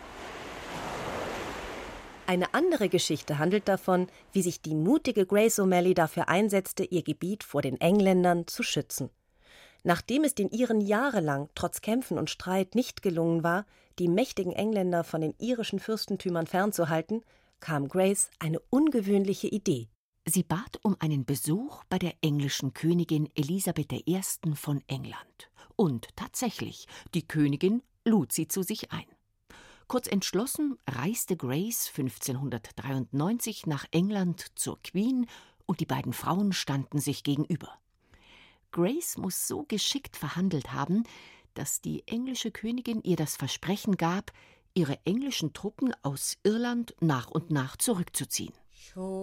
Eine 2.25 2.54
andere 2.54 2.88
Geschichte 2.88 3.38
handelt 3.38 3.68
davon, 3.68 4.08
wie 4.32 4.42
sich 4.42 4.62
die 4.62 4.74
mutige 4.74 5.25
Grace 5.25 5.60
O'Malley 5.60 5.94
dafür 5.94 6.30
einsetzte, 6.30 6.86
ihr 6.86 7.04
Gebiet 7.04 7.44
vor 7.44 7.62
den 7.62 7.82
Engländern 7.82 8.48
zu 8.48 8.63
schützen. 8.63 9.10
Nachdem 9.88 10.24
es 10.24 10.34
den 10.34 10.50
Iren 10.50 10.82
jahrelang, 10.82 11.48
trotz 11.54 11.80
Kämpfen 11.80 12.18
und 12.18 12.32
Streit, 12.32 12.74
nicht 12.74 13.04
gelungen 13.04 13.44
war, 13.44 13.68
die 14.00 14.08
mächtigen 14.08 14.51
Engländer 14.51 15.04
von 15.04 15.22
den 15.22 15.36
irischen 15.38 15.77
Fürstentümern 15.77 16.48
fernzuhalten, 16.48 17.22
kam 17.60 17.88
Grace 17.88 18.32
eine 18.39 18.60
ungewöhnliche 18.72 19.48
Idee. 19.48 19.88
Sie 20.25 20.42
bat 20.42 20.80
um 20.82 20.96
einen 21.00 21.24
Besuch 21.24 21.84
bei 21.88 22.00
der 22.00 22.15
englischen 22.22 22.74
Königin 22.74 23.30
Elisabeth 23.36 23.94
I. 23.94 24.22
von 24.56 24.82
England. 24.88 25.51
Und 25.75 26.08
tatsächlich, 26.15 26.88
die 27.13 27.27
Königin 27.27 27.84
lud 28.06 28.34
sie 28.34 28.48
zu 28.48 28.63
sich 28.63 28.92
ein. 28.92 29.06
Kurz 29.88 30.08
entschlossen 30.08 30.80
reiste 30.89 31.38
Grace 31.38 31.92
1593 31.96 33.68
nach 33.68 33.86
England 33.92 34.48
zur 34.56 34.82
Queen 34.82 35.27
und 35.68 35.80
die 35.80 35.86
beiden 35.86 36.13
Frauen 36.13 36.54
standen 36.54 37.00
sich 37.00 37.24
gegenüber. 37.24 37.77
Grace 38.75 39.17
muss 39.17 39.48
so 39.48 39.63
geschickt 39.63 40.17
verhandelt 40.17 40.74
haben, 40.74 41.05
dass 41.53 41.79
die 41.79 42.05
englische 42.08 42.51
Königin 42.51 43.01
ihr 43.03 43.15
das 43.15 43.38
Versprechen 43.38 43.96
gab, 43.96 44.34
ihre 44.74 45.00
englischen 45.05 45.53
Truppen 45.53 45.94
aus 46.01 46.36
Irland 46.44 46.94
nach 47.00 47.32
und 47.32 47.51
nach 47.51 47.77
zurückzuziehen. 47.77 48.53
Ob 48.98 49.15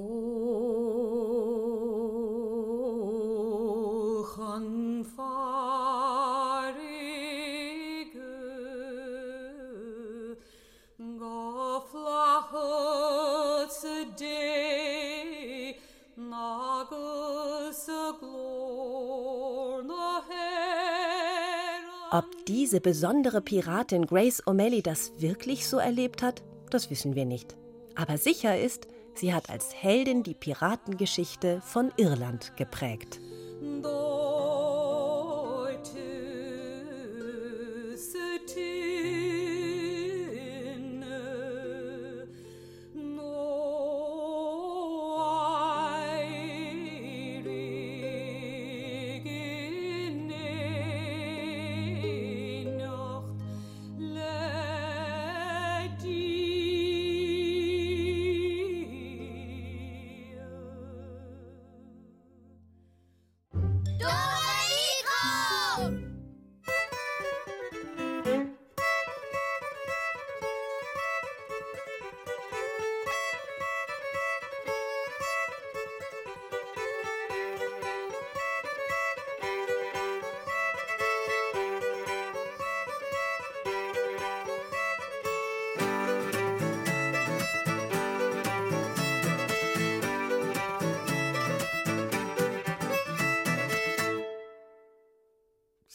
diese 22.52 22.82
besondere 22.82 23.40
Piratin 23.40 24.04
Grace 24.04 24.47
O'Malley 24.47 24.82
das 24.82 25.12
wirklich 25.16 25.66
so 25.66 25.78
erlebt 25.78 26.23
hat, 26.23 26.42
das 26.68 26.90
wissen 26.90 27.14
wir 27.14 27.25
nicht. 27.25 27.56
Aber 27.94 28.18
sicher 28.18 28.61
ist, 28.61 28.88
sie 29.14 29.32
hat 29.32 29.49
als 29.49 29.75
Heldin 29.75 30.23
die 30.23 30.35
Piratengeschichte 30.35 31.62
von 31.62 31.90
Irland 31.97 32.54
geprägt. 32.59 33.21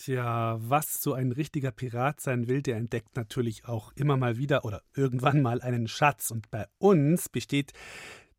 Tja, 0.08 0.56
was 0.62 1.02
so 1.02 1.12
ein 1.12 1.34
richtiger 1.34 1.72
Pirat 1.72 2.22
sein 2.22 2.48
will, 2.48 2.62
der 2.62 2.78
entdeckt 2.78 3.18
natürlich 3.18 3.66
auch 3.66 3.92
immer 3.92 4.16
mal 4.16 4.38
wieder 4.38 4.64
oder 4.64 4.82
irgendwann 4.96 5.42
mal 5.42 5.60
einen 5.60 5.90
Schatz. 5.90 6.32
Und 6.32 6.50
bei 6.50 6.66
uns 6.78 7.28
besteht 7.28 7.74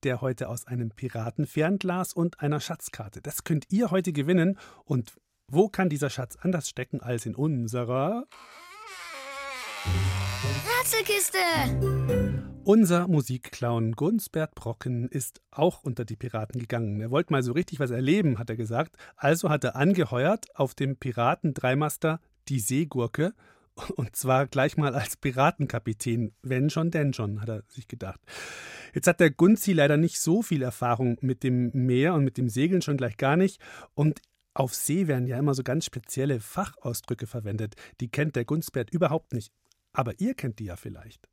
der 0.02 0.22
heute 0.22 0.48
aus 0.48 0.66
einem 0.66 0.88
Piratenfernglas 0.88 2.14
und 2.14 2.40
einer 2.40 2.60
Schatzkarte. 2.60 3.20
Das 3.20 3.44
könnt 3.44 3.66
ihr 3.68 3.90
heute 3.90 4.14
gewinnen. 4.14 4.58
Und 4.86 5.18
wo 5.46 5.68
kann 5.68 5.90
dieser 5.90 6.08
Schatz 6.08 6.36
anders 6.36 6.70
stecken 6.70 7.02
als 7.02 7.26
in 7.26 7.34
unserer 7.34 8.26
Rätselkiste! 10.80 12.27
Unser 12.68 13.08
Musikclown 13.08 13.92
Gunsbert 13.92 14.54
Brocken 14.54 15.08
ist 15.08 15.40
auch 15.50 15.84
unter 15.84 16.04
die 16.04 16.16
Piraten 16.16 16.60
gegangen. 16.60 17.00
Er 17.00 17.10
wollte 17.10 17.32
mal 17.32 17.42
so 17.42 17.52
richtig 17.52 17.80
was 17.80 17.90
erleben, 17.90 18.38
hat 18.38 18.50
er 18.50 18.56
gesagt. 18.56 18.94
Also 19.16 19.48
hat 19.48 19.64
er 19.64 19.74
angeheuert 19.74 20.54
auf 20.54 20.74
dem 20.74 20.98
Piraten-Dreimaster 20.98 22.20
die 22.50 22.60
Seegurke. 22.60 23.32
Und 23.96 24.16
zwar 24.16 24.46
gleich 24.46 24.76
mal 24.76 24.94
als 24.94 25.16
Piratenkapitän. 25.16 26.34
Wenn 26.42 26.68
schon, 26.68 26.90
denn 26.90 27.14
schon, 27.14 27.40
hat 27.40 27.48
er 27.48 27.62
sich 27.68 27.88
gedacht. 27.88 28.20
Jetzt 28.92 29.06
hat 29.06 29.20
der 29.20 29.30
Gunzi 29.30 29.72
leider 29.72 29.96
nicht 29.96 30.20
so 30.20 30.42
viel 30.42 30.60
Erfahrung 30.60 31.16
mit 31.22 31.44
dem 31.44 31.70
Meer 31.72 32.12
und 32.12 32.22
mit 32.22 32.36
dem 32.36 32.50
Segeln 32.50 32.82
schon 32.82 32.98
gleich 32.98 33.16
gar 33.16 33.38
nicht. 33.38 33.62
Und 33.94 34.20
auf 34.52 34.74
See 34.74 35.06
werden 35.06 35.26
ja 35.26 35.38
immer 35.38 35.54
so 35.54 35.62
ganz 35.62 35.86
spezielle 35.86 36.38
Fachausdrücke 36.38 37.26
verwendet. 37.26 37.76
Die 38.02 38.10
kennt 38.10 38.36
der 38.36 38.44
Gunsbert 38.44 38.90
überhaupt 38.90 39.32
nicht. 39.32 39.54
Aber 39.94 40.20
ihr 40.20 40.34
kennt 40.34 40.58
die 40.58 40.66
ja 40.66 40.76
vielleicht. 40.76 41.30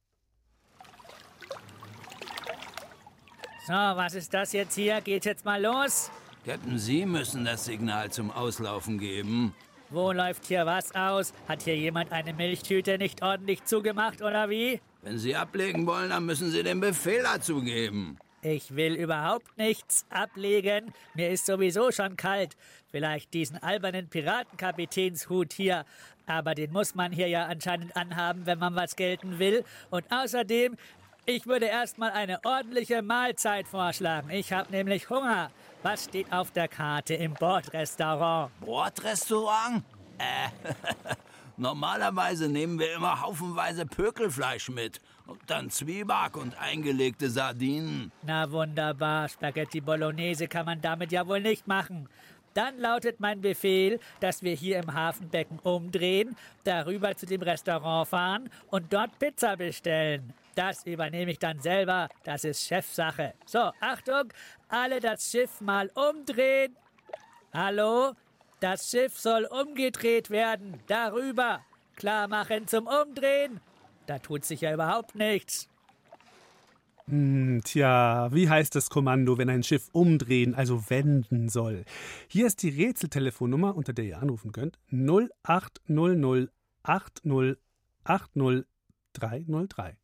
So, 3.65 3.73
was 3.73 4.13
ist 4.13 4.31
das 4.31 4.53
jetzt 4.53 4.75
hier? 4.75 5.01
Geht 5.01 5.25
jetzt 5.25 5.43
mal 5.43 5.59
los? 5.59 6.11
Captain, 6.45 6.77
Sie 6.77 7.03
müssen 7.03 7.45
das 7.45 7.65
Signal 7.65 8.11
zum 8.11 8.29
Auslaufen 8.29 8.99
geben. 8.99 9.55
Wo 9.89 10.11
läuft 10.11 10.45
hier 10.45 10.67
was 10.67 10.93
aus? 10.93 11.33
Hat 11.47 11.63
hier 11.63 11.75
jemand 11.75 12.11
eine 12.11 12.33
Milchtüte 12.33 12.99
nicht 12.99 13.23
ordentlich 13.23 13.63
zugemacht 13.65 14.21
oder 14.21 14.51
wie? 14.51 14.81
Wenn 15.01 15.17
Sie 15.17 15.35
ablegen 15.35 15.87
wollen, 15.87 16.11
dann 16.11 16.27
müssen 16.27 16.51
Sie 16.51 16.61
den 16.61 16.79
Befehl 16.79 17.23
dazu 17.23 17.63
geben. 17.63 18.19
Ich 18.43 18.75
will 18.75 18.93
überhaupt 18.93 19.57
nichts 19.57 20.05
ablegen. 20.11 20.93
Mir 21.15 21.31
ist 21.31 21.47
sowieso 21.47 21.91
schon 21.91 22.17
kalt. 22.17 22.55
Vielleicht 22.91 23.33
diesen 23.33 23.57
albernen 23.57 24.09
Piratenkapitänshut 24.09 25.53
hier. 25.53 25.85
Aber 26.27 26.53
den 26.53 26.71
muss 26.71 26.93
man 26.93 27.11
hier 27.11 27.27
ja 27.27 27.47
anscheinend 27.47 27.97
anhaben, 27.97 28.45
wenn 28.45 28.59
man 28.59 28.75
was 28.75 28.95
gelten 28.95 29.39
will. 29.39 29.63
Und 29.89 30.05
außerdem, 30.11 30.77
ich 31.25 31.47
würde 31.47 31.65
erstmal 31.65 32.11
eine 32.11 32.43
ordentliche 32.43 33.01
Mahlzeit 33.01 33.67
vorschlagen. 33.67 34.29
Ich 34.29 34.53
habe 34.53 34.71
nämlich 34.71 35.09
Hunger. 35.09 35.49
Was 35.83 36.05
steht 36.05 36.31
auf 36.31 36.51
der 36.51 36.67
Karte 36.67 37.15
im 37.15 37.33
Bordrestaurant? 37.33 38.51
Bordrestaurant? 38.59 39.83
Äh, 40.17 40.49
normalerweise 41.57 42.47
nehmen 42.47 42.79
wir 42.79 42.93
immer 42.93 43.21
haufenweise 43.21 43.85
Pökelfleisch 43.85 44.69
mit. 44.69 45.01
Und 45.27 45.41
dann 45.47 45.71
Zwieback 45.71 46.37
und 46.37 46.59
eingelegte 46.59 47.29
Sardinen. 47.29 48.11
Na 48.21 48.51
wunderbar, 48.51 49.27
Spaghetti 49.27 49.81
Bolognese 49.81 50.47
kann 50.47 50.67
man 50.67 50.81
damit 50.81 51.11
ja 51.11 51.25
wohl 51.27 51.41
nicht 51.41 51.67
machen. 51.67 52.07
Dann 52.53 52.77
lautet 52.79 53.19
mein 53.19 53.41
Befehl, 53.41 53.99
dass 54.19 54.43
wir 54.43 54.55
hier 54.55 54.79
im 54.79 54.93
Hafenbecken 54.93 55.59
umdrehen, 55.59 56.37
darüber 56.63 57.15
zu 57.17 57.25
dem 57.25 57.41
Restaurant 57.41 58.07
fahren 58.07 58.49
und 58.69 58.93
dort 58.93 59.17
Pizza 59.19 59.57
bestellen. 59.57 60.33
Das 60.55 60.85
übernehme 60.85 61.31
ich 61.31 61.39
dann 61.39 61.59
selber, 61.59 62.07
das 62.23 62.45
ist 62.45 62.65
Chefsache. 62.65 63.33
So, 63.45 63.71
Achtung, 63.81 64.31
alle 64.69 65.01
das 65.01 65.29
Schiff 65.29 65.59
mal 65.59 65.91
umdrehen. 65.93 66.75
Hallo? 67.53 68.13
Das 68.61 68.89
Schiff 68.89 69.19
soll 69.19 69.45
umgedreht 69.45 70.29
werden, 70.29 70.79
darüber. 70.87 71.59
Klar 71.97 72.29
machen 72.29 72.67
zum 72.67 72.87
Umdrehen. 72.87 73.59
Da 74.05 74.19
tut 74.19 74.45
sich 74.45 74.61
ja 74.61 74.73
überhaupt 74.73 75.15
nichts. 75.15 75.67
Hm, 77.07 77.61
tja, 77.63 78.29
wie 78.31 78.49
heißt 78.49 78.75
das 78.75 78.89
Kommando, 78.89 79.37
wenn 79.37 79.49
ein 79.49 79.61
Schiff 79.61 79.89
umdrehen, 79.91 80.55
also 80.55 80.89
wenden 80.89 81.49
soll? 81.49 81.85
Hier 82.27 82.47
ist 82.47 82.63
die 82.63 82.69
Rätseltelefonnummer, 82.69 83.75
unter 83.75 83.93
der 83.93 84.05
ihr 84.05 84.19
anrufen 84.19 84.51
könnt. 84.51 84.79
0800 84.89 86.49
80 86.83 87.57
80 88.03 88.65
303. 89.13 89.97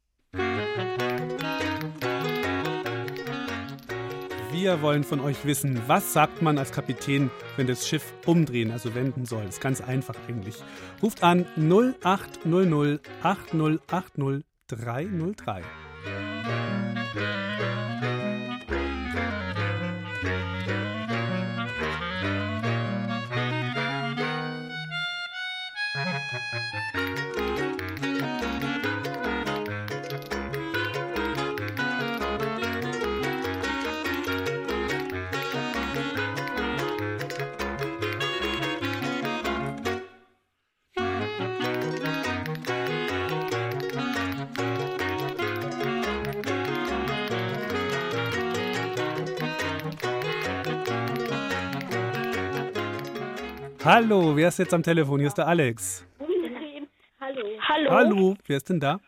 Wir 4.62 4.82
wollen 4.84 5.04
von 5.04 5.20
euch 5.22 5.44
wissen, 5.44 5.82
was 5.88 6.14
sagt 6.14 6.44
man 6.44 6.60
als 6.60 6.72
Kapitän, 6.72 7.32
wenn 7.58 7.66
das 7.66 7.88
Schiff 7.88 8.14
umdrehen, 8.28 8.70
also 8.70 8.94
wenden 8.94 9.26
soll? 9.26 9.46
Das 9.46 9.56
ist 9.56 9.62
ganz 9.62 9.82
einfach 9.82 10.14
eigentlich. 10.28 10.56
Ruft 11.02 11.24
an 11.24 11.48
0800 11.58 13.02
80 13.22 14.44
303. 14.68 15.64
Hallo, 53.94 54.38
wer 54.38 54.48
ist 54.48 54.58
jetzt 54.58 54.74
am 54.74 54.84
Telefon? 54.84 55.20
Hier 55.20 55.28
ist 55.28 55.38
der 55.38 55.50
Alex. 55.50 56.08
Hallo. 57.20 57.42
Hallo. 57.68 57.92
Hallo, 57.92 58.36
wer 58.48 58.56
ist 58.56 58.70
denn 58.70 58.80
da? 58.80 59.02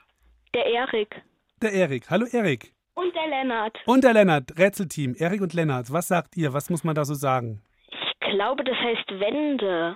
Der 0.53 0.65
Erik. 0.65 1.21
Der 1.61 1.71
Erik. 1.71 2.09
Hallo 2.09 2.25
Erik. 2.25 2.73
Und 2.93 3.15
der 3.15 3.27
Lennart. 3.29 3.77
Und 3.85 4.03
der 4.03 4.11
Lennart, 4.11 4.59
Rätselteam. 4.59 5.15
Erik 5.17 5.39
und 5.39 5.53
Lennart, 5.53 5.93
was 5.93 6.09
sagt 6.09 6.35
ihr? 6.35 6.51
Was 6.51 6.69
muss 6.69 6.83
man 6.83 6.95
da 6.95 7.05
so 7.05 7.13
sagen? 7.13 7.61
Ich 7.91 8.29
glaube, 8.29 8.65
das 8.65 8.75
heißt 8.75 9.09
Wende. 9.21 9.95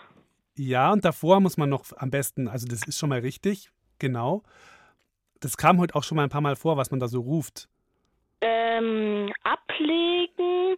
Ja, 0.55 0.93
und 0.93 1.03
davor 1.03 1.41
muss 1.41 1.57
man 1.57 1.67
noch 1.67 1.83
am 1.97 2.09
besten, 2.09 2.47
also 2.47 2.65
das 2.65 2.87
ist 2.87 2.97
schon 2.97 3.09
mal 3.09 3.19
richtig, 3.19 3.69
genau. 3.99 4.43
Das 5.41 5.57
kam 5.57 5.79
heute 5.79 5.95
auch 5.95 6.03
schon 6.03 6.15
mal 6.15 6.23
ein 6.23 6.29
paar 6.29 6.39
Mal 6.39 6.55
vor, 6.55 6.77
was 6.77 6.91
man 6.91 7.01
da 7.01 7.09
so 7.09 7.19
ruft. 7.19 7.67
Ähm, 8.39 9.33
ablegen, 9.43 10.77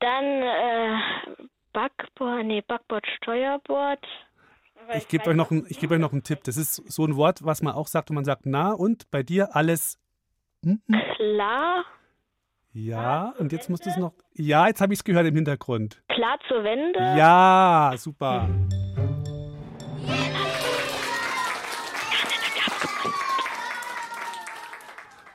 dann 0.00 0.24
äh, 0.24 1.44
Backbord, 1.74 2.46
nee, 2.46 2.62
Backbord, 2.62 3.04
Steuerbord. 3.18 4.00
Ich 4.96 5.08
gebe 5.08 5.28
euch, 5.28 5.36
noch 5.36 5.50
ein- 5.50 5.66
ich 5.68 5.78
geb 5.78 5.90
euch 5.90 5.98
noch 5.98 6.12
einen 6.12 6.22
Tipp. 6.22 6.40
Das 6.44 6.56
ist 6.56 6.76
so 6.90 7.04
ein 7.04 7.16
Wort, 7.16 7.44
was 7.44 7.60
man 7.62 7.74
auch 7.74 7.86
sagt, 7.88 8.10
und 8.10 8.14
man 8.16 8.24
sagt, 8.24 8.42
na, 8.46 8.72
und 8.72 9.10
bei 9.10 9.22
dir 9.22 9.54
alles. 9.56 9.98
hm, 10.62 10.80
hm. 10.88 11.00
Klar, 11.16 11.84
Ja, 12.72 13.34
und 13.38 13.52
jetzt 13.52 13.68
muss 13.70 13.80
das 13.80 13.96
noch. 13.98 14.14
Ja, 14.32 14.66
jetzt 14.66 14.80
habe 14.80 14.92
ich 14.92 14.98
es 15.00 15.04
gehört 15.04 15.26
im 15.26 15.34
Hintergrund. 15.36 16.02
klar 16.08 16.38
zur 16.48 16.64
Wende. 16.64 16.98
Ja, 16.98 17.92
super. 17.96 18.48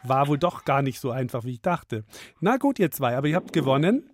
War 0.04 0.28
wohl 0.28 0.38
doch 0.38 0.64
gar 0.66 0.82
nicht 0.82 1.00
so 1.00 1.12
einfach, 1.12 1.44
wie 1.44 1.52
ich 1.54 1.62
dachte. 1.62 2.06
Na 2.40 2.58
gut, 2.58 2.80
ihr 2.80 2.90
zwei, 2.92 3.18
aber 3.18 3.28
ihr 3.28 3.36
habt 3.36 3.52
gewonnen. 3.54 4.10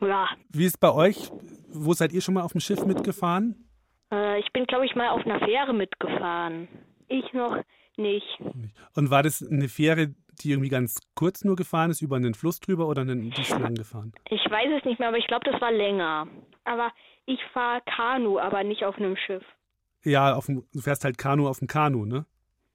Ja. 0.00 0.28
Wie 0.50 0.66
ist 0.66 0.80
bei 0.80 0.92
euch? 0.92 1.30
Wo 1.72 1.92
seid 1.92 2.12
ihr 2.12 2.20
schon 2.20 2.34
mal 2.34 2.42
auf 2.42 2.52
dem 2.52 2.60
Schiff 2.60 2.84
mitgefahren? 2.84 3.68
Äh, 4.12 4.40
ich 4.40 4.52
bin, 4.52 4.64
glaube 4.66 4.86
ich, 4.86 4.94
mal 4.94 5.10
auf 5.10 5.24
einer 5.24 5.38
Fähre 5.40 5.72
mitgefahren. 5.72 6.68
Ich 7.08 7.32
noch 7.32 7.56
nicht. 7.96 8.40
Und 8.94 9.10
war 9.10 9.22
das 9.22 9.46
eine 9.46 9.68
Fähre, 9.68 10.14
die 10.40 10.50
irgendwie 10.50 10.68
ganz 10.68 11.00
kurz 11.14 11.44
nur 11.44 11.56
gefahren 11.56 11.90
ist, 11.90 12.02
über 12.02 12.16
einen 12.16 12.34
Fluss 12.34 12.60
drüber 12.60 12.88
oder 12.88 13.02
einen, 13.02 13.30
die 13.30 13.40
ist 13.40 13.50
lang 13.50 13.74
gefahren? 13.74 14.12
Ich 14.30 14.40
weiß 14.50 14.68
es 14.78 14.84
nicht 14.84 14.98
mehr, 14.98 15.08
aber 15.08 15.18
ich 15.18 15.26
glaube, 15.26 15.50
das 15.50 15.60
war 15.60 15.70
länger. 15.70 16.26
Aber 16.64 16.90
ich 17.26 17.40
fahre 17.52 17.82
Kanu, 17.82 18.38
aber 18.38 18.64
nicht 18.64 18.84
auf 18.84 18.96
einem 18.96 19.16
Schiff. 19.16 19.44
Ja, 20.02 20.34
auf 20.34 20.46
dem, 20.46 20.64
du 20.72 20.80
fährst 20.80 21.04
halt 21.04 21.18
Kanu 21.18 21.46
auf 21.46 21.58
dem 21.58 21.68
Kanu, 21.68 22.06
ne? 22.06 22.24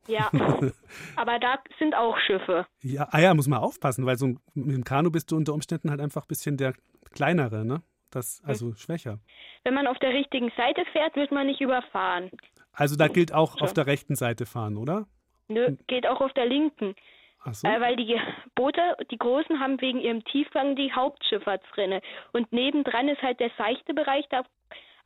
Ja. 0.08 0.30
aber 1.16 1.40
da 1.40 1.58
sind 1.80 1.96
auch 1.96 2.18
Schiffe. 2.20 2.68
Ja, 2.82 3.08
ah 3.10 3.20
ja, 3.20 3.34
muss 3.34 3.48
man 3.48 3.60
aufpassen, 3.60 4.06
weil 4.06 4.18
so 4.18 4.28
mit 4.54 4.76
dem 4.76 4.84
Kanu 4.84 5.10
bist 5.10 5.32
du 5.32 5.36
unter 5.36 5.54
Umständen 5.54 5.90
halt 5.90 6.00
einfach 6.00 6.24
ein 6.24 6.28
bisschen 6.28 6.58
der 6.58 6.74
kleinere, 7.12 7.66
ne? 7.66 7.82
Das, 8.12 8.42
also 8.46 8.74
schwächer. 8.76 9.20
Wenn 9.64 9.74
man 9.74 9.88
auf 9.88 9.98
der 10.00 10.12
richtigen 10.14 10.52
Seite 10.56 10.84
fährt, 10.94 11.16
wird 11.16 11.32
man 11.32 11.48
nicht 11.48 11.60
überfahren. 11.62 12.32
Also 12.72 12.96
da 12.96 13.08
gilt 13.08 13.34
auch 13.34 13.60
auf 13.62 13.70
So. 13.70 13.76
der 13.76 13.88
rechten 13.88 14.16
Seite 14.16 14.46
fahren, 14.46 14.78
oder? 14.78 15.08
Nö, 15.48 15.76
geht 15.88 16.08
auch 16.08 16.22
auf 16.22 16.34
der 16.34 16.46
linken. 16.46 16.96
Ach 17.44 17.54
so. 17.54 17.68
Äh, 17.68 17.80
weil 17.80 17.96
die 17.96 18.20
Boote, 18.56 18.82
die 19.12 19.18
großen, 19.18 19.60
haben 19.60 19.80
wegen 19.82 20.00
ihrem 20.00 20.24
Tiefgang 20.26 20.76
die 20.76 20.92
Hauptschifffahrtsrinne. 20.94 22.02
Und 22.34 22.52
nebendran 22.52 23.08
ist 23.10 23.22
halt 23.22 23.40
der 23.40 23.52
seichte 23.58 23.94
Bereich, 23.94 24.26
da 24.30 24.44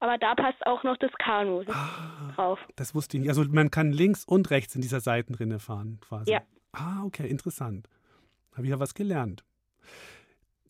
aber 0.01 0.17
da 0.17 0.33
passt 0.33 0.65
auch 0.65 0.83
noch 0.83 0.95
das 0.95 1.11
Kanu 1.19 1.63
Ah. 1.67 2.31
drauf. 2.33 2.59
Das 2.77 2.95
wusste 2.95 3.17
ich 3.17 3.21
nicht. 3.21 3.29
Also 3.29 3.43
man 3.51 3.69
kann 3.69 3.91
links 3.91 4.23
und 4.23 4.49
rechts 4.49 4.73
in 4.75 4.81
dieser 4.81 5.01
Seitenrinne 5.01 5.59
fahren, 5.59 5.99
quasi. 5.99 6.31
Ja. 6.31 6.41
Ah, 6.71 7.03
okay, 7.03 7.27
interessant. 7.27 7.89
Habe 8.53 8.63
ich 8.63 8.69
ja 8.69 8.79
was 8.79 8.93
gelernt. 8.93 9.43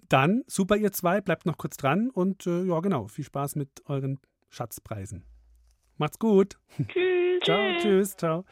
Dann, 0.10 0.44
super, 0.48 0.76
ihr 0.76 0.92
zwei, 0.92 1.22
bleibt 1.22 1.46
noch 1.46 1.58
kurz 1.58 1.78
dran 1.78 2.10
und 2.10 2.48
äh, 2.48 2.64
ja, 2.64 2.80
genau, 2.80 3.08
viel 3.08 3.24
Spaß 3.24 3.56
mit 3.56 3.84
euren 3.86 4.20
Schatzpreisen. 4.50 5.24
Macht's 5.98 6.18
gut. 6.18 6.58
Tschüss. 6.88 7.44
Ciao, 7.44 7.78
tschüss, 7.80 8.18
ciao. 8.18 8.46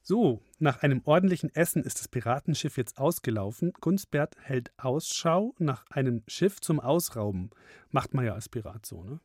So, 0.00 0.40
nach 0.58 0.82
einem 0.82 1.02
ordentlichen 1.04 1.54
Essen 1.54 1.82
ist 1.82 1.98
das 1.98 2.08
Piratenschiff 2.08 2.76
jetzt 2.76 2.98
ausgelaufen. 2.98 3.72
Gunsbert 3.80 4.36
hält 4.40 4.70
Ausschau 4.78 5.54
nach 5.58 5.84
einem 5.90 6.22
Schiff 6.28 6.60
zum 6.60 6.80
Ausrauben. 6.80 7.50
Macht 7.90 8.14
man 8.14 8.24
ja 8.24 8.32
als 8.32 8.48
Pirat 8.48 8.86
so, 8.86 9.02
ne? 9.02 9.20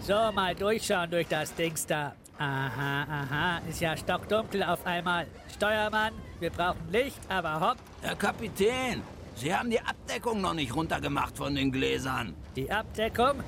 So, 0.00 0.32
mal 0.32 0.54
durchschauen 0.54 1.10
durch 1.10 1.28
das 1.28 1.54
Dings 1.54 1.86
da. 1.86 2.16
Aha, 2.36 3.02
aha, 3.04 3.58
ist 3.68 3.80
ja 3.80 3.96
stockdunkel 3.96 4.64
auf 4.64 4.84
einmal. 4.84 5.28
Steuermann, 5.54 6.12
wir 6.42 6.50
brauchen 6.50 6.90
Licht, 6.90 7.18
aber 7.28 7.60
hopp, 7.60 7.76
Herr 8.02 8.16
Kapitän, 8.16 9.02
Sie 9.34 9.54
haben 9.54 9.70
die 9.70 9.80
Abdeckung 9.80 10.40
noch 10.42 10.52
nicht 10.54 10.74
runtergemacht 10.76 11.36
von 11.38 11.54
den 11.54 11.72
Gläsern. 11.72 12.34
die 12.54 12.70
Abdeckung. 12.70 13.42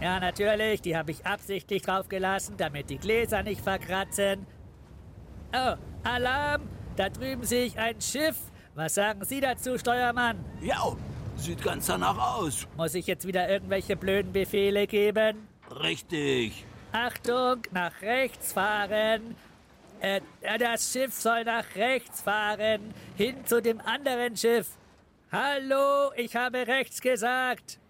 Ja, 0.00 0.20
natürlich, 0.20 0.82
die 0.82 0.96
habe 0.96 1.10
ich 1.12 1.24
absichtlich 1.26 1.82
draufgelassen, 1.82 2.56
damit 2.56 2.90
die 2.90 2.98
Gläser 2.98 3.42
nicht 3.42 3.60
verkratzen. 3.60 4.46
Oh, 5.52 5.74
Alarm! 6.04 6.62
Da 6.96 7.08
drüben 7.08 7.42
sehe 7.44 7.64
ich 7.64 7.78
ein 7.78 8.00
Schiff. 8.00 8.36
Was 8.74 8.94
sagen 8.94 9.24
Sie 9.24 9.40
dazu, 9.40 9.78
Steuermann? 9.78 10.44
Ja, 10.60 10.94
sieht 11.36 11.62
ganz 11.62 11.86
danach 11.86 12.36
aus. 12.36 12.66
Muss 12.76 12.94
ich 12.94 13.06
jetzt 13.06 13.26
wieder 13.26 13.48
irgendwelche 13.48 13.96
blöden 13.96 14.32
Befehle 14.32 14.86
geben? 14.86 15.48
Richtig. 15.80 16.64
Achtung, 16.92 17.62
nach 17.72 18.00
rechts 18.02 18.52
fahren. 18.52 19.34
Äh, 20.04 20.20
das 20.58 20.92
Schiff 20.92 21.14
soll 21.14 21.44
nach 21.44 21.64
rechts 21.76 22.20
fahren. 22.20 22.92
Hin 23.16 23.36
zu 23.46 23.62
dem 23.62 23.80
anderen 23.80 24.36
Schiff. 24.36 24.68
Hallo, 25.32 26.12
ich 26.16 26.36
habe 26.36 26.66
rechts 26.66 27.00
gesagt. 27.00 27.80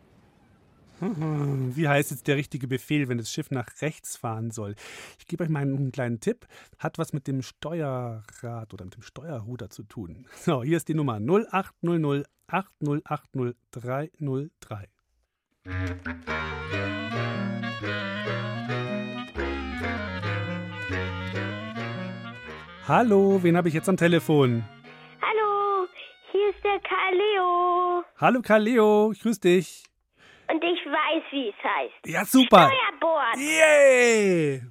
Wie 1.00 1.88
heißt 1.88 2.12
jetzt 2.12 2.29
der 2.29 2.37
richtige 2.37 2.68
Befehl, 2.68 3.09
wenn 3.09 3.18
das 3.18 3.33
Schiff 3.33 3.50
nach 3.50 3.66
rechts 3.81 4.16
fahren 4.16 4.53
soll? 4.53 4.77
Ich 5.18 5.27
gebe 5.27 5.42
euch 5.42 5.50
mal 5.50 5.62
einen 5.62 5.90
kleinen 5.90 6.20
Tipp. 6.20 6.46
Hat 6.79 6.98
was 6.98 7.12
mit 7.12 7.27
dem 7.27 7.42
Steuerrad 7.42 8.72
oder 8.72 8.85
mit 8.85 8.94
dem 8.94 9.03
Steuerruder 9.03 9.70
zu 9.70 9.83
tun. 9.83 10.27
So, 10.37 10.62
hier 10.62 10.77
ist 10.77 10.87
die 10.88 10.94
Nummer 10.94 11.18
0800 11.18 12.29
8080 12.46 13.57
Hallo, 22.86 23.42
wen 23.42 23.56
habe 23.56 23.68
ich 23.68 23.72
jetzt 23.74 23.88
am 23.88 23.96
Telefon? 23.96 24.62
Hallo, 25.22 25.88
hier 26.30 26.50
ist 26.50 26.62
der 26.62 26.78
Kaleo. 26.80 28.04
Hallo 28.18 28.42
Kaleo, 28.42 29.10
ich 29.12 29.20
grüß 29.20 29.40
dich. 29.40 29.84
Und 30.52 30.62
ich 30.62 30.84
weiß, 30.84 31.22
wie 31.30 31.48
es 31.48 31.54
heißt. 31.64 32.06
Ja, 32.06 32.26
super. 32.26 32.70
Steuerbord. 32.70 33.36
Yay! 33.38 34.62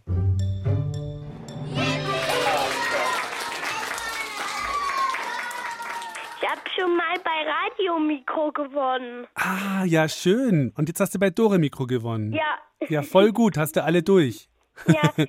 Ich 6.39 6.47
hab 6.47 6.69
schon 6.77 6.95
mal 6.95 7.15
bei 7.23 7.49
Radiomikro 7.49 8.51
gewonnen. 8.51 9.25
Ah, 9.33 9.85
ja, 9.85 10.07
schön. 10.07 10.71
Und 10.77 10.87
jetzt 10.87 10.99
hast 10.99 11.15
du 11.15 11.19
bei 11.19 11.31
Dore 11.31 11.57
Mikro 11.57 11.87
gewonnen. 11.87 12.31
Ja. 12.31 12.59
Ja, 12.89 13.01
voll 13.01 13.31
gut, 13.31 13.57
hast 13.57 13.75
du 13.75 13.83
alle 13.83 14.03
durch. 14.03 14.49
Ja. 14.85 15.13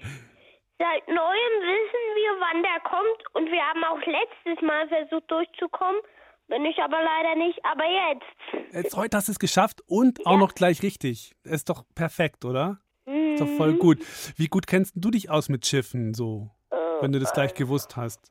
Seit 0.84 1.08
neuem 1.08 1.54
wissen 1.62 2.04
wir, 2.14 2.30
wann 2.40 2.62
der 2.62 2.80
kommt. 2.80 3.20
Und 3.34 3.50
wir 3.50 3.62
haben 3.62 3.82
auch 3.84 4.00
letztes 4.06 4.62
Mal 4.62 4.86
versucht 4.88 5.30
durchzukommen. 5.30 6.00
Bin 6.48 6.66
ich 6.66 6.78
aber 6.78 7.00
leider 7.02 7.36
nicht. 7.36 7.58
Aber 7.64 7.84
jetzt. 7.84 8.74
Jetzt 8.74 8.94
heute 8.96 9.16
hast 9.16 9.28
du 9.28 9.32
es 9.32 9.38
geschafft 9.38 9.80
und 9.88 10.26
auch 10.26 10.36
noch 10.36 10.54
gleich 10.54 10.82
richtig. 10.82 11.34
Ist 11.44 11.70
doch 11.70 11.84
perfekt, 11.94 12.44
oder? 12.44 12.78
Ist 13.06 13.40
doch 13.40 13.48
voll 13.56 13.72
Mhm. 13.72 13.78
gut. 13.78 13.98
Wie 14.36 14.48
gut 14.48 14.66
kennst 14.66 14.92
du 14.96 15.10
dich 15.10 15.30
aus 15.30 15.48
mit 15.48 15.64
Schiffen 15.64 16.12
so, 16.12 16.50
wenn 17.00 17.12
du 17.12 17.18
das 17.18 17.32
gleich 17.32 17.54
gewusst 17.54 17.96
hast? 17.96 18.30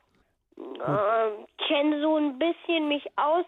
Ähm, 0.57 1.47
kenne 1.67 2.01
so 2.01 2.17
ein 2.17 2.37
bisschen 2.37 2.87
mich 2.87 3.05
aus. 3.15 3.45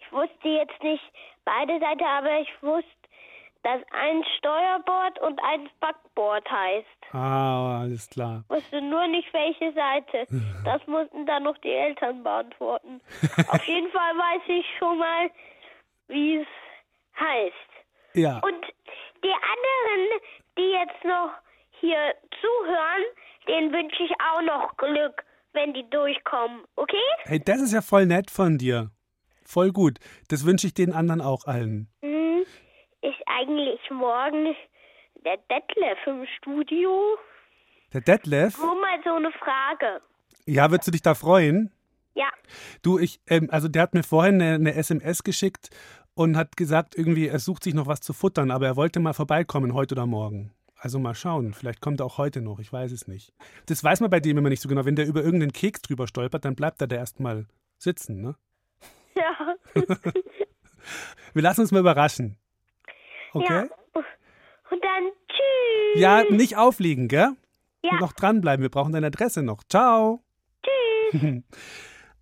Ich 0.00 0.12
wusste 0.12 0.48
jetzt 0.48 0.82
nicht 0.82 1.04
beide 1.44 1.78
Seiten, 1.78 2.02
aber 2.04 2.40
ich 2.40 2.48
wusste, 2.62 2.88
dass 3.62 3.80
ein 3.92 4.24
Steuerbord 4.38 5.20
und 5.20 5.40
ein 5.42 5.68
Backbord 5.80 6.50
heißt. 6.50 7.14
Ah, 7.14 7.80
alles 7.80 8.08
klar. 8.08 8.44
Wusste 8.48 8.80
nur 8.80 9.06
nicht, 9.08 9.32
welche 9.32 9.72
Seite. 9.72 10.26
Das 10.64 10.86
mussten 10.86 11.24
dann 11.26 11.44
noch 11.44 11.56
die 11.58 11.72
Eltern 11.72 12.22
beantworten. 12.22 13.00
Auf 13.48 13.64
jeden 13.64 13.90
Fall 13.92 14.14
weiß 14.16 14.42
ich 14.48 14.66
schon 14.78 14.98
mal, 14.98 15.30
wie 16.08 16.36
es 16.36 16.46
heißt. 17.18 18.14
Ja. 18.14 18.40
Und 18.40 18.66
die 19.24 19.32
anderen, 19.32 20.20
die 20.58 20.70
jetzt 20.70 21.04
noch 21.04 21.30
hier 21.80 22.14
zuhören, 22.40 23.04
denen 23.48 23.72
wünsche 23.72 24.02
ich 24.02 24.12
auch 24.20 24.42
noch 24.42 24.76
Glück, 24.76 25.24
wenn 25.52 25.72
die 25.72 25.88
durchkommen. 25.90 26.62
Okay? 26.76 26.96
Hey, 27.24 27.40
das 27.42 27.60
ist 27.60 27.72
ja 27.72 27.80
voll 27.82 28.06
nett 28.06 28.30
von 28.30 28.58
dir. 28.58 28.90
Voll 29.44 29.72
gut. 29.72 29.98
Das 30.28 30.44
wünsche 30.46 30.66
ich 30.66 30.74
den 30.74 30.92
anderen 30.92 31.20
auch 31.20 31.46
allen. 31.46 31.88
Hm, 32.02 32.44
ist 33.02 33.22
eigentlich 33.26 33.80
morgen 33.90 34.54
der 35.24 35.36
Detlef 35.50 35.98
im 36.06 36.26
Studio? 36.38 37.16
Der 37.92 38.00
Detlef? 38.00 38.58
Nur 38.58 38.80
mal 38.80 38.98
so 39.04 39.14
eine 39.14 39.32
Frage. 39.32 40.00
Ja, 40.46 40.70
würdest 40.70 40.88
du 40.88 40.92
dich 40.92 41.02
da 41.02 41.14
freuen? 41.14 41.72
Ja. 42.14 42.28
Du, 42.82 42.98
ich, 42.98 43.20
ähm, 43.28 43.48
also 43.50 43.68
der 43.68 43.82
hat 43.82 43.94
mir 43.94 44.02
vorhin 44.02 44.40
eine, 44.40 44.54
eine 44.54 44.74
SMS 44.74 45.22
geschickt 45.22 45.70
und 46.14 46.36
hat 46.36 46.56
gesagt, 46.56 46.96
irgendwie, 46.96 47.28
er 47.28 47.38
sucht 47.38 47.64
sich 47.64 47.74
noch 47.74 47.86
was 47.86 48.00
zu 48.00 48.12
futtern, 48.12 48.50
aber 48.50 48.66
er 48.66 48.76
wollte 48.76 49.00
mal 49.00 49.12
vorbeikommen, 49.12 49.74
heute 49.74 49.94
oder 49.94 50.06
morgen. 50.06 50.52
Also 50.76 50.98
mal 50.98 51.14
schauen, 51.14 51.52
vielleicht 51.52 51.80
kommt 51.80 52.00
er 52.00 52.06
auch 52.06 52.18
heute 52.18 52.40
noch, 52.40 52.58
ich 52.58 52.72
weiß 52.72 52.90
es 52.92 53.06
nicht. 53.06 53.34
Das 53.66 53.84
weiß 53.84 54.00
man 54.00 54.10
bei 54.10 54.20
dem 54.20 54.38
immer 54.38 54.48
nicht 54.48 54.62
so 54.62 54.68
genau. 54.68 54.86
Wenn 54.86 54.96
der 54.96 55.06
über 55.06 55.22
irgendeinen 55.22 55.52
Keks 55.52 55.82
drüber 55.82 56.06
stolpert, 56.06 56.44
dann 56.44 56.56
bleibt 56.56 56.80
er 56.80 56.86
da 56.86 56.96
erstmal 56.96 57.46
sitzen, 57.78 58.22
ne? 58.22 58.34
Ja. 59.14 59.54
Wir 61.34 61.42
lassen 61.42 61.60
uns 61.60 61.72
mal 61.72 61.80
überraschen. 61.80 62.39
Okay? 63.32 63.68
Ja. 63.94 64.02
Und 64.70 64.84
dann 64.84 65.10
tschüss. 65.28 66.00
Ja, 66.00 66.24
nicht 66.30 66.56
aufliegen, 66.56 67.08
gell? 67.08 67.30
Ja. 67.82 67.98
Noch 67.98 68.12
dranbleiben, 68.12 68.62
wir 68.62 68.70
brauchen 68.70 68.92
deine 68.92 69.08
Adresse 69.08 69.42
noch. 69.42 69.64
Ciao. 69.64 70.22
Tschüss. 70.62 71.42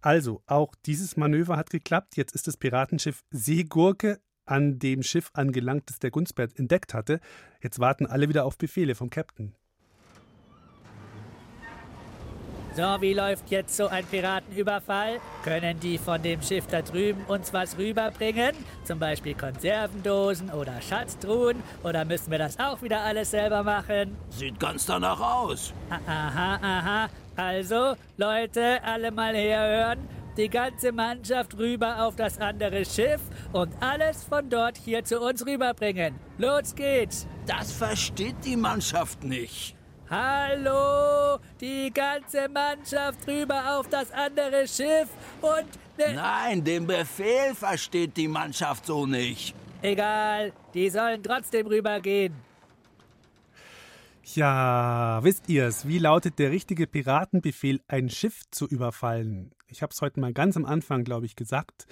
Also, 0.01 0.42
auch 0.47 0.77
dieses 0.87 1.16
Manöver 1.16 1.57
hat 1.57 1.71
geklappt. 1.71 2.16
Jetzt 2.16 2.33
ist 2.33 2.47
das 2.47 2.57
Piratenschiff 2.57 3.25
Seegurke 3.31 4.21
an 4.47 4.79
dem 4.79 5.03
Schiff 5.03 5.31
angelangt, 5.35 5.90
das 5.90 5.99
der 5.99 6.12
Gunsbert 6.12 6.57
entdeckt 6.57 6.94
hatte. 6.94 7.21
Jetzt 7.61 7.81
warten 7.81 8.07
alle 8.07 8.29
wieder 8.29 8.44
auf 8.44 8.57
Befehle 8.57 8.94
vom 8.94 9.11
Captain. 9.11 9.55
So, 12.76 13.00
wie 13.00 13.12
läuft 13.12 13.50
jetzt 13.50 13.76
so 13.76 13.88
ein 13.88 14.04
Piratenüberfall? 14.04 15.20
Können 15.42 15.81
die 15.81 15.98
von 15.98 16.22
dem 16.22 16.40
Schiff 16.42 16.66
da 16.68 16.81
drüben 16.83 17.24
uns 17.26 17.52
was 17.52 17.76
rüberbringen? 17.76 18.52
Zum 18.85 18.98
Beispiel 18.98 19.35
Konservendosen 19.35 20.50
oder 20.50 20.81
Schatztruhen? 20.81 21.62
Oder 21.83 22.04
müssen 22.04 22.31
wir 22.31 22.38
das 22.38 22.59
auch 22.59 22.81
wieder 22.83 23.00
alles 23.00 23.33
selber 23.33 23.62
machen? 23.64 24.16
Sieht 24.31 24.61
ganz 24.61 24.87
danach 24.87 25.20
aus. 25.20 25.72
Aha, 25.90 26.59
aha. 26.62 27.09
Also, 27.37 27.94
Leute, 28.16 28.83
alle 28.85 29.11
mal 29.11 29.35
herhören. 29.35 30.09
Die 30.37 30.48
ganze 30.48 30.92
Mannschaft 30.92 31.59
rüber 31.59 32.04
auf 32.04 32.14
das 32.14 32.38
andere 32.38 32.85
Schiff 32.85 33.20
und 33.52 33.72
alles 33.81 34.22
von 34.22 34.48
dort 34.48 34.76
hier 34.76 35.04
zu 35.04 35.20
uns 35.20 35.44
rüberbringen. 35.44 36.14
Los 36.38 36.76
geht's! 36.76 37.26
Das 37.46 37.72
versteht 37.72 38.37
die 38.44 38.57
Mannschaft 38.57 39.24
nicht. 39.24 39.74
Hallo, 40.11 41.38
die 41.61 41.92
ganze 41.92 42.49
Mannschaft 42.49 43.29
rüber 43.29 43.79
auf 43.79 43.88
das 43.88 44.11
andere 44.11 44.66
Schiff 44.66 45.09
und 45.42 45.68
ne 45.99 46.14
Nein, 46.14 46.64
den 46.64 46.87
Befehl 46.87 47.55
versteht 47.55 48.16
die 48.16 48.27
Mannschaft 48.29 48.87
so 48.87 49.05
nicht. 49.05 49.55
egal, 49.83 50.53
die 50.73 50.88
sollen 50.88 51.23
trotzdem 51.23 51.66
rübergehen. 51.66 52.33
Ja, 54.35 55.21
wisst 55.23 55.49
ihr's? 55.51 55.87
Wie 55.87 55.99
lautet 55.99 56.38
der 56.38 56.51
richtige 56.53 56.87
Piratenbefehl, 56.87 57.81
ein 57.87 58.09
Schiff 58.09 58.42
zu 58.51 58.66
überfallen? 58.66 59.53
Ich 59.66 59.83
habe 59.83 59.92
es 59.92 60.01
heute 60.01 60.21
mal 60.21 60.33
ganz 60.33 60.57
am 60.57 60.64
Anfang, 60.64 61.05
glaube 61.05 61.27
ich, 61.27 61.37
gesagt. 61.37 61.87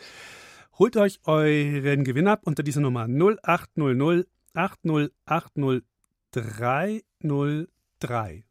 Holt 0.78 0.96
euch 0.96 1.20
euren 1.24 2.04
Gewinn 2.04 2.28
ab 2.28 2.42
unter 2.44 2.62
dieser 2.62 2.80
Nummer 2.80 3.06
0800 3.08 4.26
8080 4.54 5.86
3. 8.00 8.44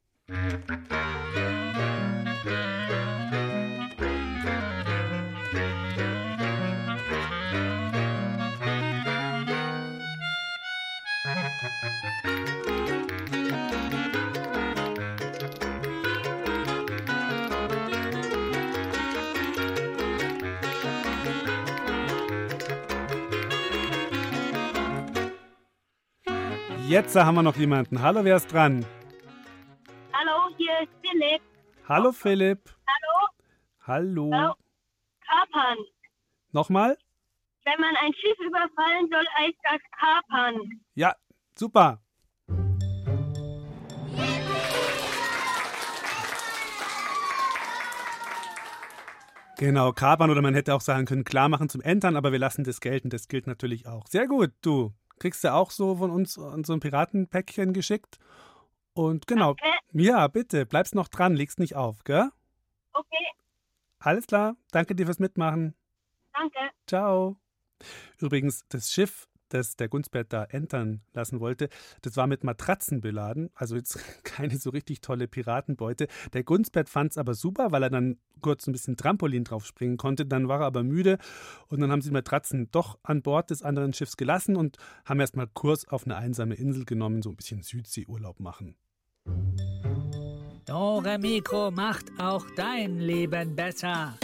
Jetzt 26.88 27.16
haben 27.16 27.36
wir 27.36 27.44
noch 27.44 27.58
jemanden. 27.58 28.02
Hallo, 28.02 28.24
wer 28.24 28.38
ist 28.38 28.54
dran? 28.54 28.86
Philipp. 31.06 31.42
Hallo, 31.88 32.12
Philipp. 32.12 32.70
Hallo. 32.88 33.28
Hallo. 33.86 34.32
Hallo. 34.34 34.54
Kapern. 35.22 35.78
Nochmal? 36.52 36.98
Wenn 37.64 37.80
man 37.80 37.96
ein 37.98 38.14
Schiff 38.14 38.38
überfallen 38.40 39.08
soll, 39.12 39.26
heißt 39.38 39.58
das 39.64 39.82
Kapern. 40.00 40.62
Ja, 40.96 41.16
super. 41.56 42.02
Genau, 49.58 49.94
kapern 49.94 50.32
oder 50.32 50.42
man 50.42 50.54
hätte 50.54 50.74
auch 50.74 50.82
sagen 50.82 51.06
können, 51.06 51.24
klar 51.24 51.50
machen 51.50 51.70
zum 51.70 51.82
Entern, 51.82 52.18
aber 52.18 52.32
wir 52.32 52.40
lassen 52.40 52.64
das 52.64 52.82
gelten. 52.82 53.10
Das 53.10 53.28
gilt 53.28 53.48
natürlich 53.48 53.88
auch. 53.88 54.08
Sehr 54.08 54.28
gut, 54.28 54.52
du. 54.62 54.94
Kriegst 55.20 55.44
du 55.44 55.54
auch 55.54 55.72
so 55.72 55.96
von 55.96 56.12
uns 56.12 56.34
so 56.34 56.74
ein 56.74 56.80
Piratenpäckchen 56.80 57.74
geschickt? 57.74 58.20
Und 58.96 59.28
genau. 59.28 59.52
Okay. 59.52 59.74
Ja, 59.92 60.28
bitte, 60.28 60.66
bleibst 60.66 60.96
noch 60.96 61.10
dran, 61.10 61.36
legst 61.36 61.60
nicht 61.60 61.76
auf, 61.76 62.04
gell? 62.06 62.30
Okay, 62.94 63.26
Alles 64.00 64.26
klar, 64.26 64.56
danke 64.72 64.96
dir 64.96 65.06
fürs 65.06 65.20
Mitmachen. 65.20 65.76
danke. 66.34 66.60
Ciao. 66.88 67.38
Übrigens, 68.20 68.64
das 68.70 68.92
Schiff, 68.94 69.28
das 69.50 69.76
der 69.76 69.90
Gunzbert 69.90 70.32
da 70.32 70.46
entern 70.46 71.02
lassen 71.14 71.42
wollte, 71.42 71.68
das 72.02 72.16
war 72.16 72.26
mit 72.26 72.46
Matratzen 72.46 73.02
beladen. 73.02 73.50
Also 73.54 73.76
jetzt 73.76 73.98
keine 74.24 74.58
so 74.58 74.70
richtig 74.70 75.02
tolle 75.02 75.28
Piratenbeute. 75.28 76.08
Der 76.32 76.44
Gunzbert 76.46 76.88
fand 76.88 77.12
es 77.12 77.18
aber 77.18 77.34
super, 77.34 77.72
weil 77.74 77.84
er 77.84 77.90
dann 77.90 78.18
kurz 78.42 78.66
ein 78.66 78.72
bisschen 78.72 78.96
Trampolin 78.96 79.44
drauf 79.44 79.66
springen 79.66 79.98
konnte. 79.98 80.26
Dann 80.26 80.48
war 80.48 80.62
er 80.62 80.68
aber 80.68 80.84
müde 80.84 81.18
und 81.68 81.82
dann 81.82 81.92
haben 81.92 82.02
sie 82.02 82.10
die 82.10 82.14
Matratzen 82.14 82.70
doch 82.72 82.98
an 83.04 83.22
Bord 83.22 83.50
des 83.50 83.62
anderen 83.62 83.92
Schiffs 83.92 84.16
gelassen 84.16 84.56
und 84.56 84.78
haben 85.04 85.20
erstmal 85.20 85.48
Kurs 85.48 85.86
auf 85.88 86.06
eine 86.06 86.16
einsame 86.16 86.56
Insel 86.56 86.86
genommen, 86.86 87.22
so 87.22 87.30
ein 87.30 87.36
bisschen 87.36 87.62
Südseeurlaub 87.62 88.40
machen. 88.40 88.78
Dore 90.66 91.18
Mikro 91.20 91.72
macht 91.72 92.06
auch 92.20 92.46
dein 92.56 93.00
Leben 93.00 93.56
besser. 93.56 94.18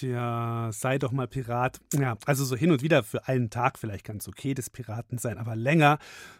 Tja, 0.00 0.70
sei 0.72 0.98
doch 0.98 1.12
mal 1.12 1.28
Pirat. 1.28 1.78
Ja, 1.92 2.16
also 2.24 2.46
so 2.46 2.56
hin 2.56 2.72
und 2.72 2.80
wieder 2.80 3.02
für 3.02 3.28
einen 3.28 3.50
Tag 3.50 3.78
vielleicht 3.78 4.06
ganz 4.06 4.26
okay, 4.28 4.54
das 4.54 4.70
Piraten 4.70 5.18
sein, 5.18 5.36
aber 5.36 5.56
länger 5.56 5.98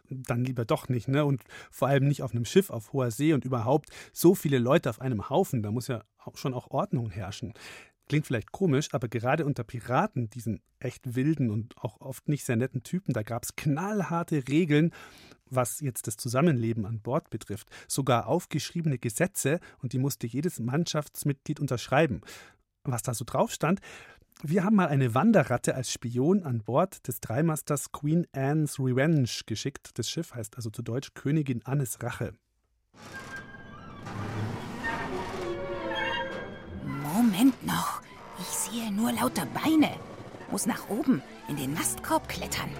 dann 0.09 0.47
lieber 0.47 0.65
doch 0.65 0.89
nicht, 0.89 1.09
ne? 1.09 1.27
Und 1.27 1.45
vor 1.71 1.89
allem 1.89 2.09
nicht 2.09 2.23
auf 2.23 2.33
einem 2.33 2.47
Schiff 2.47 2.71
auf 2.71 2.95
hoher 2.95 3.11
See 3.11 3.35
und 3.35 3.45
überhaupt 3.45 3.91
so 4.15 4.35
viele 4.35 4.59
Leute 4.59 4.89
auf 4.89 5.03
einem 5.03 5.29
Haufen, 5.29 5.63
da 5.63 5.71
muss 5.71 5.89
ja 5.89 6.03
schon 6.33 6.55
auch 6.55 6.71
Ordnung 6.71 7.11
herrschen. 7.11 7.53
Klingt 8.09 8.27
vielleicht 8.27 8.51
komisch, 8.51 8.89
aber 8.93 9.09
gerade 9.09 9.45
unter 9.45 9.63
Piraten, 9.63 10.31
diesen 10.31 10.63
echt 10.79 11.15
wilden 11.15 11.51
und 11.51 11.77
auch 11.77 12.01
oft 12.01 12.29
nicht 12.31 12.47
sehr 12.47 12.57
netten 12.57 12.83
Typen, 12.83 13.13
da 13.13 13.23
gab 13.23 13.45
es 13.45 13.57
knallharte 13.57 14.49
Regeln, 14.49 14.91
was 15.51 15.81
jetzt 15.81 16.07
das 16.07 16.17
Zusammenleben 16.17 16.87
an 16.87 17.01
Bord 17.01 17.29
betrifft. 17.29 17.69
Sogar 17.89 18.27
aufgeschriebene 18.27 18.99
Gesetze 18.99 19.61
und 19.83 19.93
die 19.93 19.99
musste 19.99 20.27
jedes 20.27 20.61
Mannschaftsmitglied 20.61 21.61
unterschreiben. 21.61 22.23
Was 22.85 23.03
da 23.03 23.13
so 23.15 23.25
drauf 23.25 23.53
stand, 23.53 23.81
wir 24.43 24.65
haben 24.65 24.77
mal 24.77 24.89
eine 24.89 25.15
Wanderratte 25.15 25.75
als 25.75 25.93
Spion 25.93 26.45
an 26.45 26.63
Bord 26.63 27.07
des 27.07 27.21
Dreimasters 27.21 27.93
Queen 27.93 28.27
Anne's 28.33 28.79
Revenge 28.79 29.29
geschickt. 29.45 29.91
Das 29.99 30.09
Schiff 30.09 30.35
heißt 30.35 30.57
also 30.57 30.71
zu 30.71 30.81
Deutsch 30.81 31.13
Königin 31.13 31.61
Annes 31.67 32.03
Rache. 32.03 32.33
Moment 37.03 37.67
noch. 37.67 38.01
Ich 38.39 38.47
sehe 38.47 38.91
nur 38.91 39.13
lauter 39.13 39.45
Beine. 39.47 39.91
Muss 40.51 40.65
nach 40.65 40.89
oben 40.89 41.23
in 41.49 41.57
den 41.57 41.75
Mastkorb 41.75 42.27
klettern. 42.27 42.71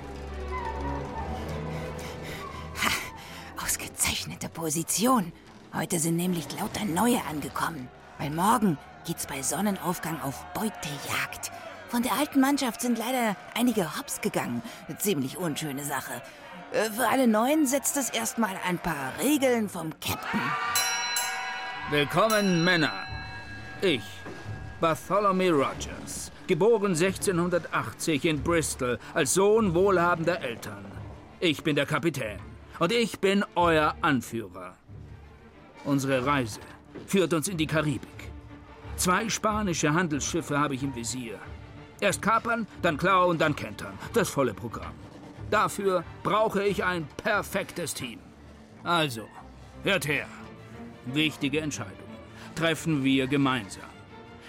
Ha, 2.83 3.63
ausgezeichnete 3.63 4.49
Position. 4.49 5.31
Heute 5.75 5.99
sind 5.99 6.17
nämlich 6.17 6.47
lauter 6.59 6.87
neue 6.87 7.23
angekommen. 7.27 7.89
Weil 8.19 8.31
morgen 8.31 8.79
geht's 9.07 9.27
bei 9.27 9.43
Sonnenaufgang 9.43 10.21
auf 10.23 10.45
Beutejagd. 10.55 11.51
Von 11.89 12.03
der 12.03 12.13
alten 12.13 12.41
Mannschaft 12.41 12.81
sind 12.81 12.99
leider 12.99 13.37
einige 13.55 13.99
hops 13.99 14.21
gegangen. 14.21 14.63
Eine 14.89 14.99
ziemlich 14.99 15.37
unschöne 15.37 15.85
Sache. 15.85 16.23
Äh, 16.73 16.91
Für 16.91 17.09
alle 17.09 17.27
Neuen 17.27 17.67
setzt 17.67 17.97
es 17.97 18.11
erstmal 18.11 18.57
ein 18.67 18.79
paar 18.79 19.13
Regeln 19.21 19.69
vom 19.69 19.91
Captain. 20.01 20.41
Willkommen, 21.91 22.63
Männer. 22.63 22.93
Ich, 23.81 24.05
Bartholomew 24.81 25.51
Rogers, 25.53 26.31
geboren 26.47 26.93
1680 26.95 28.25
in 28.27 28.43
Bristol 28.43 28.99
als 29.15 29.35
Sohn 29.35 29.75
wohlhabender 29.75 30.41
Eltern. 30.41 30.85
Ich 31.41 31.65
bin 31.65 31.75
der 31.75 31.87
Kapitän 31.87 32.39
und 32.79 32.93
ich 32.93 33.19
bin 33.19 33.45
euer 33.57 33.97
Anführer. 34.03 34.77
Unsere 35.85 36.25
Reise 36.25 36.61
führt 37.07 37.33
uns 37.33 37.49
in 37.49 37.57
die 37.57 37.67
Karibik. 37.67 38.30
Zwei 39.01 39.31
spanische 39.31 39.95
Handelsschiffe 39.95 40.59
habe 40.59 40.75
ich 40.75 40.83
im 40.83 40.95
Visier. 40.95 41.39
Erst 42.01 42.21
kapern, 42.21 42.67
dann 42.83 42.99
klauen, 42.99 43.39
dann 43.39 43.57
kentern. 43.57 43.99
Das 44.13 44.29
volle 44.29 44.53
Programm. 44.53 44.93
Dafür 45.51 46.05
brauche 46.23 46.63
ich 46.63 46.85
ein 46.85 47.09
perfektes 47.17 47.95
Team. 47.95 48.19
Also, 48.85 49.27
hört 49.85 50.07
her. 50.07 50.27
Wichtige 51.07 51.63
Entscheidungen 51.63 52.15
treffen 52.55 53.03
wir 53.03 53.27
gemeinsam. 53.27 53.89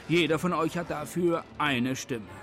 Jeder 0.09 0.37
von 0.37 0.51
euch 0.51 0.77
hat 0.77 0.91
dafür 0.91 1.45
eine 1.57 1.95
Stimme. 1.95 2.35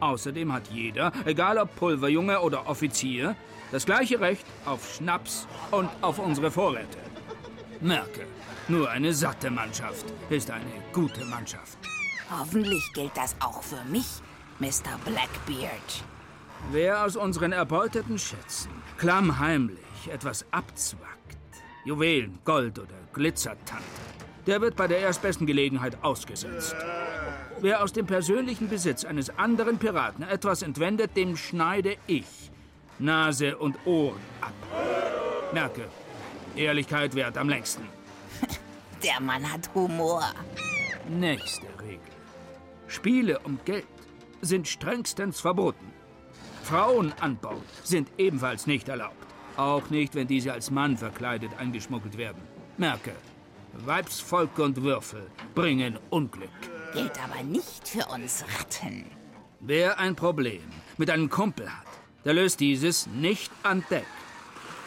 Außerdem 0.00 0.50
hat 0.50 0.68
jeder, 0.70 1.12
egal 1.26 1.58
ob 1.58 1.76
Pulverjunge 1.76 2.40
oder 2.40 2.66
Offizier, 2.66 3.36
das 3.70 3.84
gleiche 3.84 4.18
Recht 4.18 4.46
auf 4.64 4.94
Schnaps 4.94 5.46
und 5.70 5.90
auf 6.00 6.18
unsere 6.18 6.50
Vorräte. 6.50 6.96
Merke, 7.82 8.22
nur 8.68 8.90
eine 8.90 9.12
satte 9.12 9.50
Mannschaft 9.50 10.06
ist 10.30 10.50
eine 10.50 10.64
gute 10.92 11.24
Mannschaft. 11.26 11.78
Hoffentlich 12.30 12.82
gilt 12.94 13.16
das 13.16 13.36
auch 13.40 13.62
für 13.62 13.82
mich, 13.90 14.06
Mr. 14.58 14.98
Blackbeard. 15.04 16.04
Wer 16.72 17.04
aus 17.04 17.16
unseren 17.16 17.52
erbeuteten 17.52 18.18
Schätzen 18.18 18.70
klammheimlich 18.96 19.78
etwas 20.10 20.46
abzwackt, 20.50 21.36
Juwelen, 21.84 22.38
Gold 22.44 22.78
oder 22.78 22.94
Glitzertante, 23.12 23.84
der 24.46 24.60
wird 24.60 24.76
bei 24.76 24.86
der 24.86 25.00
erstbesten 25.00 25.46
Gelegenheit 25.46 26.02
ausgesetzt. 26.02 26.74
Wer 27.60 27.82
aus 27.82 27.92
dem 27.92 28.06
persönlichen 28.06 28.68
Besitz 28.68 29.04
eines 29.04 29.36
anderen 29.38 29.78
Piraten 29.78 30.22
etwas 30.24 30.62
entwendet, 30.62 31.16
dem 31.16 31.36
schneide 31.36 31.96
ich 32.06 32.50
Nase 32.98 33.56
und 33.58 33.76
Ohren 33.84 34.20
ab. 34.40 34.52
Merke, 35.52 35.88
Ehrlichkeit 36.56 37.14
währt 37.14 37.36
am 37.36 37.48
längsten. 37.48 37.82
Der 39.04 39.20
Mann 39.20 39.52
hat 39.52 39.68
Humor. 39.74 40.24
Nächste 41.06 41.66
Regel. 41.78 42.00
Spiele 42.88 43.38
um 43.40 43.58
Geld 43.66 43.84
sind 44.40 44.66
strengstens 44.66 45.40
verboten. 45.40 45.92
Frauen 46.62 47.12
an 47.20 47.36
Bord 47.36 47.60
sind 47.82 48.08
ebenfalls 48.16 48.66
nicht 48.66 48.88
erlaubt. 48.88 49.26
Auch 49.58 49.90
nicht, 49.90 50.14
wenn 50.14 50.26
diese 50.26 50.54
als 50.54 50.70
Mann 50.70 50.96
verkleidet 50.96 51.50
eingeschmuggelt 51.58 52.16
werden. 52.16 52.40
Merke, 52.78 53.12
Weibsvolk 53.74 54.58
und 54.58 54.82
Würfel 54.82 55.30
bringen 55.54 55.98
Unglück. 56.08 56.48
Gilt 56.94 57.22
aber 57.22 57.42
nicht 57.42 57.86
für 57.86 58.06
uns 58.06 58.42
Ratten. 58.58 59.04
Wer 59.60 59.98
ein 59.98 60.16
Problem 60.16 60.62
mit 60.96 61.10
einem 61.10 61.28
Kumpel 61.28 61.70
hat, 61.70 61.86
der 62.24 62.32
löst 62.32 62.58
dieses 62.60 63.06
nicht 63.08 63.52
an 63.64 63.84
Deck. 63.90 64.06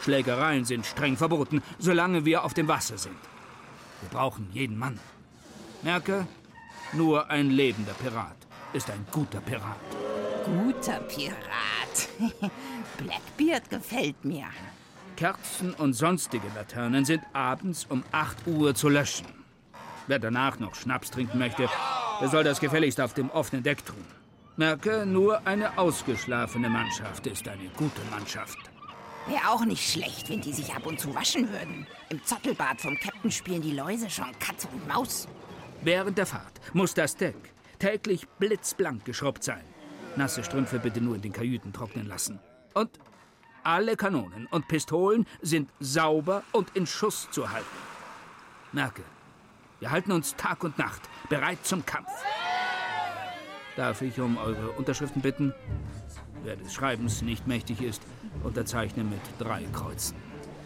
Schlägereien 0.02 0.66
sind 0.66 0.88
streng 0.88 1.18
verboten, 1.18 1.62
solange 1.78 2.26
wir 2.26 2.44
auf 2.44 2.56
dem 2.56 2.68
Wasser 2.68 2.98
sind. 2.98 3.16
Wir 4.02 4.10
brauchen 4.10 4.50
jeden 4.54 4.78
Mann. 4.78 5.00
Merke, 5.82 6.28
nur 6.94 7.30
ein 7.30 7.50
lebender 7.50 7.94
Pirat 7.94 8.38
ist 8.74 8.90
ein 8.90 9.06
guter 9.12 9.42
Pirat. 9.42 9.78
Guter 10.46 11.00
Pirat. 11.02 12.10
Blackbeard 12.98 13.70
gefällt 13.70 14.24
mir. 14.24 14.46
Kerzen 15.16 15.74
und 15.74 15.94
sonstige 15.94 16.48
Laternen 16.56 17.04
sind 17.04 17.24
abends 17.34 17.86
um 17.90 18.04
8 18.12 18.48
Uhr 18.48 18.76
zu 18.76 18.88
löschen. 18.88 19.28
Wer 20.06 20.20
danach 20.20 20.60
noch 20.60 20.76
Schnaps 20.76 21.12
trinken 21.12 21.40
möchte, 21.40 21.68
der 22.22 22.30
soll 22.30 22.44
das 22.44 22.60
gefälligst 22.60 23.02
auf 23.02 23.14
dem 23.14 23.30
offenen 23.32 23.64
Deck 23.64 23.86
tun. 23.86 24.06
Merke, 24.56 25.06
nur 25.06 25.46
eine 25.46 25.78
ausgeschlafene 25.78 26.70
Mannschaft 26.70 27.28
ist 27.28 27.48
eine 27.48 27.70
gute 27.76 28.02
Mannschaft. 28.10 28.58
Wäre 29.28 29.50
auch 29.50 29.66
nicht 29.66 29.92
schlecht, 29.92 30.30
wenn 30.30 30.40
die 30.40 30.54
sich 30.54 30.74
ab 30.74 30.86
und 30.86 31.00
zu 31.00 31.14
waschen 31.14 31.50
würden. 31.52 31.86
Im 32.10 32.24
Zottelbad 32.24 32.80
vom 32.80 32.98
Captain 32.98 33.32
spielen 33.32 33.62
die 33.62 33.74
Läuse 33.74 34.10
schon 34.10 34.38
Katze 34.40 34.68
und 34.70 34.88
Maus. 34.88 35.28
Während 35.82 36.18
der 36.18 36.26
Fahrt 36.26 36.62
muss 36.74 36.94
das 36.94 37.16
Deck 37.16 37.36
täglich 37.78 38.28
blitzblank 38.40 39.04
geschrubbt 39.06 39.44
sein. 39.44 39.64
Nasse 40.16 40.44
Strümpfe 40.44 40.80
bitte 40.80 41.02
nur 41.02 41.16
in 41.16 41.22
den 41.22 41.34
Kajüten 41.34 41.74
trocknen 41.74 42.08
lassen. 42.08 42.40
Und 42.74 42.90
alle 43.64 43.98
Kanonen 43.98 44.48
und 44.48 44.68
Pistolen 44.68 45.26
sind 45.42 45.70
sauber 45.80 46.44
und 46.54 46.76
in 46.76 46.88
Schuss 46.88 47.28
zu 47.30 47.52
halten. 47.52 47.68
Merke, 48.72 49.04
wir 49.80 49.92
halten 49.92 50.14
uns 50.14 50.36
Tag 50.36 50.64
und 50.64 50.78
Nacht 50.78 51.02
bereit 51.30 51.60
zum 51.66 51.86
Kampf. 51.86 52.10
Darf 53.76 54.02
ich 54.02 54.20
um 54.20 54.38
eure 54.38 54.72
Unterschriften 54.72 55.22
bitten? 55.22 55.54
Wer 56.44 56.56
des 56.56 56.74
Schreibens 56.74 57.22
nicht 57.22 57.48
mächtig 57.48 57.82
ist, 57.82 58.02
unterzeichne 58.44 59.04
mit 59.04 59.20
drei 59.40 59.64
Kreuzen. 59.74 60.16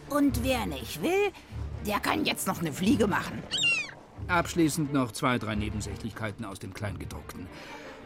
Und 0.09 0.43
wer 0.43 0.65
nicht 0.65 1.01
will, 1.01 1.31
der 1.85 1.99
kann 1.99 2.25
jetzt 2.25 2.47
noch 2.47 2.59
eine 2.59 2.73
Fliege 2.73 3.07
machen. 3.07 3.41
Abschließend 4.27 4.93
noch 4.93 5.11
zwei, 5.11 5.37
drei 5.37 5.55
Nebensächlichkeiten 5.55 6.45
aus 6.45 6.59
dem 6.59 6.73
Kleingedruckten. 6.73 7.47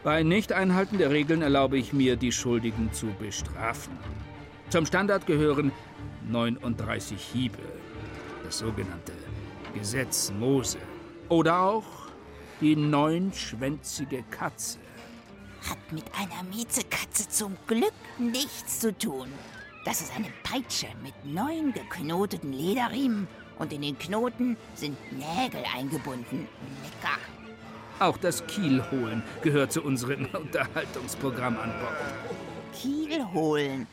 Bei 0.02 0.22
Nicht-Einhalten 0.22 0.98
der 0.98 1.10
Regeln 1.10 1.42
erlaube 1.42 1.78
ich 1.78 1.92
mir, 1.92 2.16
die 2.16 2.32
Schuldigen 2.32 2.92
zu 2.92 3.06
bestrafen. 3.18 3.96
Zum 4.70 4.86
Standard 4.86 5.26
gehören 5.26 5.72
39 6.28 7.20
Hiebe, 7.20 7.58
das 8.44 8.58
sogenannte 8.58 9.12
Gesetz 9.74 10.32
Mose. 10.38 10.78
Oder 11.28 11.60
auch 11.60 11.84
die 12.60 12.76
neunschwänzige 12.76 14.22
Katze. 14.30 14.78
Hat 15.68 15.92
mit 15.92 16.04
einer 16.14 16.42
Miezekatze 16.44 17.28
zum 17.28 17.56
Glück 17.66 17.92
nichts 18.18 18.80
zu 18.80 18.96
tun. 18.96 19.32
Das 19.84 20.00
ist 20.00 20.12
eine 20.16 20.32
Peitsche 20.42 20.88
mit 21.02 21.14
neun 21.24 21.72
geknoteten 21.72 22.52
Lederriemen 22.52 23.28
und 23.58 23.72
in 23.72 23.82
den 23.82 23.98
Knoten 23.98 24.56
sind 24.74 24.98
Nägel 25.12 25.64
eingebunden. 25.76 26.48
Lecker. 26.82 27.18
Auch 27.98 28.18
das 28.18 28.46
Kielholen 28.46 29.22
gehört 29.42 29.72
zu 29.72 29.82
unserem 29.82 30.26
Unterhaltungsprogramm 30.32 31.56
an 31.58 31.72
Bord. 31.80 31.96
Kielholen? 32.74 33.86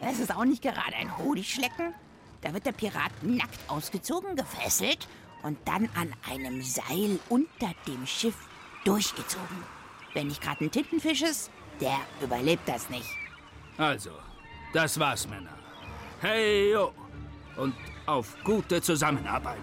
Das 0.00 0.18
ist 0.18 0.34
auch 0.34 0.44
nicht 0.44 0.62
gerade 0.62 0.96
ein 0.98 1.16
Honigschlecken. 1.18 1.94
Da 2.40 2.52
wird 2.54 2.66
der 2.66 2.72
Pirat 2.72 3.12
nackt 3.22 3.60
ausgezogen, 3.68 4.34
gefesselt 4.36 5.06
und 5.42 5.58
dann 5.64 5.88
an 5.94 6.12
einem 6.30 6.62
Seil 6.62 7.18
unter 7.28 7.72
dem 7.86 8.06
Schiff 8.06 8.36
durchgezogen. 8.84 9.81
Wenn 10.14 10.26
nicht 10.26 10.42
gerade 10.42 10.64
ein 10.64 10.70
Tintenfisch 10.70 11.22
ist, 11.22 11.50
der 11.80 11.98
überlebt 12.20 12.68
das 12.68 12.88
nicht. 12.90 13.08
Also, 13.78 14.10
das 14.72 14.98
war's, 14.98 15.26
Männer. 15.28 15.56
Hey, 16.20 16.72
yo! 16.72 16.92
Und 17.56 17.74
auf 18.06 18.36
gute 18.44 18.80
Zusammenarbeit. 18.80 19.58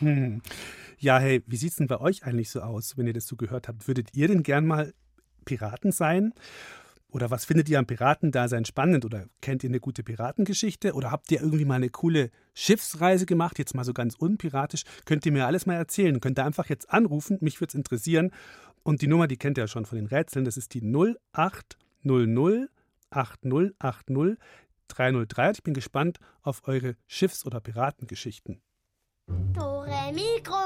Hm. 0.00 0.42
Ja, 0.98 1.18
hey, 1.18 1.42
wie 1.46 1.56
sieht's 1.56 1.76
denn 1.76 1.86
bei 1.86 2.00
euch 2.00 2.24
eigentlich 2.24 2.50
so 2.50 2.60
aus, 2.60 2.96
wenn 2.96 3.06
ihr 3.06 3.12
das 3.12 3.26
so 3.26 3.36
gehört 3.36 3.68
habt? 3.68 3.86
Würdet 3.86 4.14
ihr 4.14 4.28
denn 4.28 4.42
gern 4.42 4.66
mal 4.66 4.94
Piraten 5.44 5.92
sein? 5.92 6.32
Oder 7.10 7.30
was 7.30 7.44
findet 7.44 7.68
ihr 7.68 7.78
am 7.78 7.86
Piratendasein 7.86 8.64
spannend? 8.64 9.04
Oder 9.04 9.26
kennt 9.40 9.62
ihr 9.62 9.70
eine 9.70 9.80
gute 9.80 10.02
Piratengeschichte? 10.02 10.92
Oder 10.94 11.10
habt 11.10 11.30
ihr 11.30 11.40
irgendwie 11.40 11.64
mal 11.64 11.76
eine 11.76 11.88
coole 11.88 12.30
Schiffsreise 12.54 13.26
gemacht? 13.26 13.58
Jetzt 13.58 13.74
mal 13.74 13.84
so 13.84 13.92
ganz 13.94 14.14
unpiratisch. 14.16 14.82
Könnt 15.04 15.24
ihr 15.24 15.32
mir 15.32 15.46
alles 15.46 15.66
mal 15.66 15.74
erzählen? 15.74 16.20
Könnt 16.20 16.38
ihr 16.38 16.44
einfach 16.44 16.68
jetzt 16.68 16.90
anrufen? 16.90 17.38
Mich 17.40 17.60
würde 17.60 17.70
es 17.70 17.74
interessieren. 17.74 18.32
Und 18.82 19.02
die 19.02 19.06
Nummer, 19.06 19.28
die 19.28 19.36
kennt 19.36 19.58
ihr 19.58 19.64
ja 19.64 19.68
schon 19.68 19.86
von 19.86 19.96
den 19.96 20.06
Rätseln. 20.06 20.44
Das 20.44 20.56
ist 20.56 20.74
die 20.74 20.82
0800 20.82 22.70
8080 23.10 24.36
303. 24.88 25.50
Ich 25.52 25.62
bin 25.62 25.74
gespannt 25.74 26.18
auf 26.42 26.66
eure 26.66 26.96
Schiffs- 27.06 27.46
oder 27.46 27.60
Piratengeschichten. 27.60 28.60
Tore 29.54 29.75
Mikro. 30.12 30.65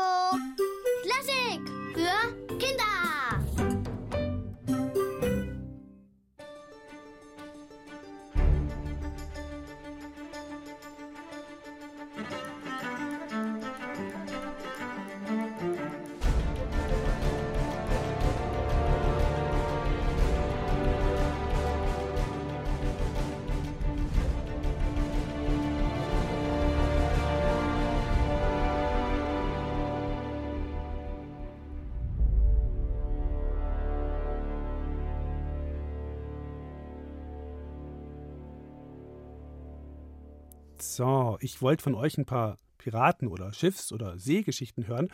Ich 41.40 41.62
wollte 41.62 41.82
von 41.82 41.94
euch 41.94 42.18
ein 42.18 42.26
paar 42.26 42.58
Piraten- 42.78 43.28
oder 43.28 43.52
Schiffs- 43.52 43.92
oder 43.92 44.18
Seegeschichten 44.18 44.86
hören. 44.86 45.08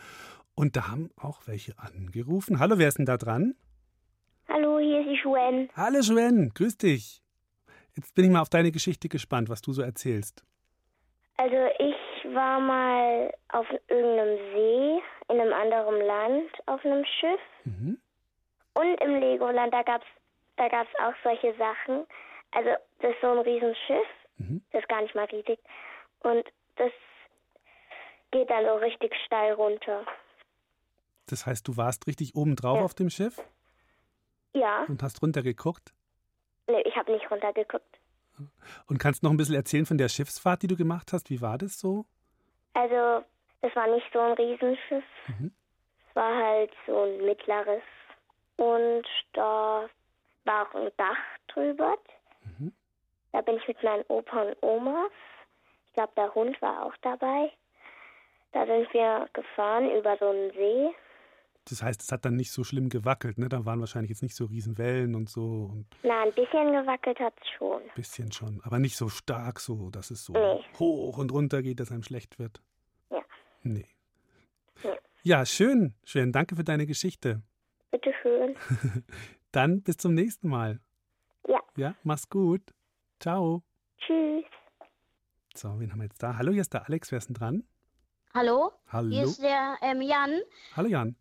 Und 0.55 0.75
da 0.75 0.87
haben 0.87 1.09
auch 1.17 1.41
welche 1.45 1.77
angerufen. 1.77 2.59
Hallo, 2.59 2.77
wer 2.77 2.87
ist 2.87 2.97
denn 2.97 3.05
da 3.05 3.17
dran? 3.17 3.55
Hallo, 4.47 4.79
hier 4.79 5.01
ist 5.01 5.09
die 5.09 5.19
Joanne. 5.23 5.69
Hallo, 5.75 5.99
Joanne, 5.99 6.49
grüß 6.53 6.77
dich. 6.77 7.21
Jetzt 7.95 8.15
bin 8.15 8.25
ich 8.25 8.31
mal 8.31 8.41
auf 8.41 8.49
deine 8.49 8.71
Geschichte 8.71 9.09
gespannt, 9.09 9.49
was 9.49 9.61
du 9.61 9.73
so 9.73 9.81
erzählst. 9.81 10.43
Also 11.37 11.55
ich 11.79 12.33
war 12.33 12.59
mal 12.59 13.31
auf 13.49 13.67
irgendeinem 13.87 14.37
See 14.53 14.99
in 15.29 15.41
einem 15.41 15.53
anderen 15.53 16.01
Land 16.05 16.49
auf 16.65 16.83
einem 16.83 17.05
Schiff. 17.19 17.39
Mhm. 17.65 17.99
Und 18.73 19.01
im 19.01 19.19
Legoland, 19.19 19.73
da 19.73 19.83
gab's 19.83 20.05
da 20.57 20.67
gab's 20.69 20.89
auch 21.03 21.13
solche 21.23 21.53
Sachen. 21.57 22.05
Also 22.51 22.69
das 22.99 23.11
ist 23.11 23.21
so 23.21 23.31
ein 23.31 23.39
Riesenschiff. 23.39 24.07
Mhm. 24.37 24.61
Das 24.71 24.81
ist 24.81 24.89
gar 24.89 25.01
nicht 25.01 25.15
mal 25.15 25.25
riesig. 25.25 25.59
Und 26.29 26.43
das 26.75 26.91
geht 28.31 28.49
dann 28.49 28.65
so 28.65 28.75
richtig 28.75 29.13
steil 29.25 29.53
runter. 29.53 30.05
Das 31.29 31.45
heißt, 31.45 31.67
du 31.67 31.77
warst 31.77 32.07
richtig 32.07 32.35
oben 32.35 32.55
drauf 32.55 32.77
Ja. 32.79 32.83
auf 32.83 32.93
dem 32.93 33.09
Schiff 33.09 33.39
Ja. 34.53 34.83
und 34.87 35.01
hast 35.03 35.21
runtergeguckt. 35.21 35.93
Nee, 36.67 36.81
ich 36.85 36.95
habe 36.95 37.11
nicht 37.11 37.29
runtergeguckt. 37.31 37.99
Und 38.87 38.97
kannst 38.99 39.23
noch 39.23 39.31
ein 39.31 39.37
bisschen 39.37 39.55
erzählen 39.55 39.85
von 39.85 39.97
der 39.97 40.09
Schiffsfahrt, 40.09 40.61
die 40.61 40.67
du 40.67 40.75
gemacht 40.75 41.11
hast? 41.13 41.29
Wie 41.29 41.41
war 41.41 41.57
das 41.57 41.79
so? 41.79 42.05
Also, 42.73 43.23
das 43.61 43.75
war 43.75 43.87
nicht 43.87 44.05
so 44.13 44.19
ein 44.19 44.33
Riesenschiff. 44.33 45.03
Mhm. 45.27 45.51
Es 46.09 46.15
war 46.15 46.35
halt 46.35 46.71
so 46.85 47.03
ein 47.03 47.25
mittleres. 47.25 47.81
Und 48.57 49.05
da 49.33 49.89
war 50.45 50.67
auch 50.69 50.75
ein 50.75 50.91
Dach 50.97 51.17
drüber. 51.47 51.97
Mhm. 52.59 52.73
Da 53.31 53.41
bin 53.41 53.57
ich 53.57 53.67
mit 53.67 53.81
meinen 53.83 54.03
Opa 54.09 54.41
und 54.43 54.57
Omas. 54.61 55.11
Ich 55.97 55.99
glaube, 55.99 56.13
der 56.15 56.35
Hund 56.35 56.61
war 56.61 56.85
auch 56.85 56.93
dabei. 57.01 57.51
Da 58.51 58.67
sind 58.67 58.93
wir 58.93 59.27
gefahren 59.33 59.89
über 59.89 60.15
so 60.19 60.29
einen 60.29 60.51
See. 60.51 60.91
Das 61.67 61.81
heißt, 61.81 62.03
es 62.03 62.11
hat 62.11 62.23
dann 62.23 62.35
nicht 62.35 62.51
so 62.51 62.63
schlimm 62.63 62.89
gewackelt, 62.89 63.39
ne? 63.39 63.49
Da 63.49 63.65
waren 63.65 63.79
wahrscheinlich 63.79 64.11
jetzt 64.11 64.21
nicht 64.21 64.35
so 64.35 64.45
Riesenwellen 64.45 65.15
und 65.15 65.27
so 65.27 65.41
und 65.71 65.87
Na, 66.03 66.21
ein 66.21 66.33
bisschen 66.33 66.71
gewackelt 66.71 67.19
hat 67.19 67.33
es 67.41 67.47
schon. 67.57 67.81
ein 67.81 67.89
bisschen 67.95 68.31
schon. 68.31 68.61
Aber 68.63 68.77
nicht 68.77 68.95
so 68.95 69.09
stark 69.09 69.59
so, 69.59 69.89
dass 69.89 70.11
es 70.11 70.23
so 70.23 70.33
Nee. 70.33 70.63
hoch 70.77 71.17
und 71.17 71.31
runter 71.31 71.63
geht, 71.63 71.79
dass 71.79 71.91
einem 71.91 72.03
schlecht 72.03 72.37
wird. 72.37 72.61
Ja. 73.09 73.21
Nee. 73.63 73.87
Ja. 74.83 74.95
Ja, 75.23 75.45
schön, 75.47 75.95
schön. 76.05 76.31
Danke 76.31 76.55
für 76.55 76.63
deine 76.63 76.85
Geschichte. 76.85 77.41
Bitte 77.89 78.13
schön. 78.21 78.55
Dann 79.51 79.81
bis 79.81 79.97
zum 79.97 80.13
nächsten 80.13 80.47
Mal. 80.47 80.79
Ja. 81.47 81.59
Ja, 81.75 81.95
mach's 82.03 82.29
gut. 82.29 82.61
Ciao. 83.19 83.63
Tschüss. 83.97 84.45
So, 85.57 85.79
wen 85.79 85.91
haben 85.91 85.99
wir 85.99 86.05
jetzt 86.05 86.21
da? 86.21 86.37
Hallo, 86.37 86.51
hier 86.51 86.61
ist 86.61 86.73
der 86.73 86.85
Alex. 86.85 87.11
Wer 87.11 87.17
ist 87.17 87.29
denn 87.29 87.33
dran? 87.33 87.63
Hallo? 88.35 88.71
Hallo. 88.89 89.09
Hier 89.09 89.23
ist 89.23 89.41
der 89.41 89.75
ähm, 89.81 90.01
Jan. 90.01 90.39
Hallo, 90.75 90.87
Jan. 90.87 91.15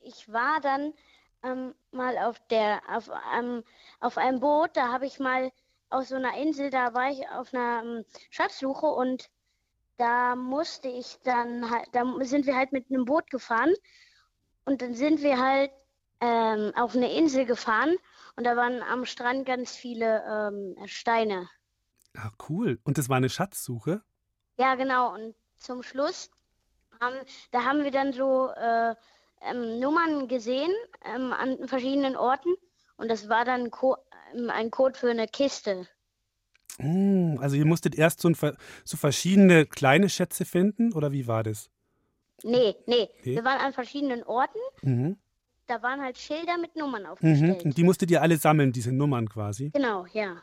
Ich 0.00 0.32
war 0.32 0.60
dann 0.62 0.94
ähm, 1.42 1.74
mal 1.90 2.16
auf 2.16 2.40
der 2.48 2.80
auf 2.88 3.10
einem 3.10 3.62
auf 4.00 4.16
einem 4.16 4.40
Boot. 4.40 4.70
Da 4.78 4.90
habe 4.90 5.04
ich 5.04 5.20
mal 5.20 5.52
auf 5.90 6.06
so 6.06 6.16
einer 6.16 6.34
Insel. 6.38 6.70
Da 6.70 6.94
war 6.94 7.10
ich 7.10 7.28
auf 7.28 7.52
einer 7.52 7.82
ähm, 7.84 8.04
Schatzsuche 8.30 8.86
und 8.86 9.28
da 9.98 10.36
musste 10.36 10.88
ich 10.88 11.18
dann 11.24 11.70
halt. 11.70 11.88
Da 11.92 12.04
sind 12.22 12.46
wir 12.46 12.56
halt 12.56 12.72
mit 12.72 12.90
einem 12.90 13.04
Boot 13.04 13.30
gefahren 13.30 13.74
Und 14.64 14.80
dann 14.80 14.94
sind 14.94 15.20
wir 15.22 15.38
halt 15.38 15.70
ähm, 16.20 16.72
auf 16.76 16.96
eine 16.96 17.12
Insel 17.12 17.44
gefahren 17.44 17.96
und 18.36 18.44
da 18.44 18.56
waren 18.56 18.80
am 18.82 19.04
Strand 19.04 19.44
ganz 19.44 19.76
viele 19.76 20.22
ähm, 20.26 20.76
Steine. 20.86 21.50
Ah, 22.16 22.30
cool. 22.48 22.78
Und 22.84 22.98
das 22.98 23.08
war 23.08 23.16
eine 23.16 23.28
Schatzsuche? 23.28 24.02
Ja, 24.58 24.74
genau. 24.74 25.14
Und 25.14 25.34
zum 25.58 25.82
Schluss 25.82 26.30
haben, 27.00 27.16
da 27.50 27.64
haben 27.64 27.84
wir 27.84 27.90
dann 27.90 28.12
so 28.12 28.50
äh, 28.50 28.94
ähm, 29.42 29.80
Nummern 29.80 30.28
gesehen 30.28 30.72
ähm, 31.04 31.32
an 31.32 31.68
verschiedenen 31.68 32.16
Orten 32.16 32.54
und 32.96 33.10
das 33.10 33.28
war 33.28 33.44
dann 33.44 33.70
Co 33.70 33.96
ähm, 34.34 34.50
ein 34.50 34.70
Code 34.70 34.98
für 34.98 35.10
eine 35.10 35.26
Kiste. 35.26 35.86
Mm, 36.78 37.36
also 37.38 37.56
ihr 37.56 37.66
musstet 37.66 37.94
erst 37.94 38.20
so, 38.20 38.28
ein, 38.28 38.36
so, 38.84 38.96
verschiedene 38.96 39.66
kleine 39.66 40.08
Schätze 40.08 40.44
finden 40.44 40.92
oder 40.92 41.12
wie 41.12 41.26
war 41.26 41.42
das? 41.42 41.70
Nee, 42.44 42.74
nee, 42.86 43.08
nee. 43.24 43.36
wir 43.36 43.44
waren 43.44 43.60
an 43.60 43.72
verschiedenen 43.72 44.22
Orten. 44.24 44.58
Mhm. 44.82 45.16
Da 45.66 45.82
waren 45.82 46.00
halt 46.02 46.18
Schilder 46.18 46.58
mit 46.58 46.74
Nummern 46.76 47.06
aufgestellt. 47.06 47.60
Mhm. 47.60 47.70
Und 47.70 47.78
die 47.78 47.84
musstet 47.84 48.10
ihr 48.10 48.20
alle 48.20 48.36
sammeln, 48.36 48.72
diese 48.72 48.92
Nummern 48.92 49.28
quasi? 49.28 49.70
Genau, 49.70 50.06
ja. 50.12 50.42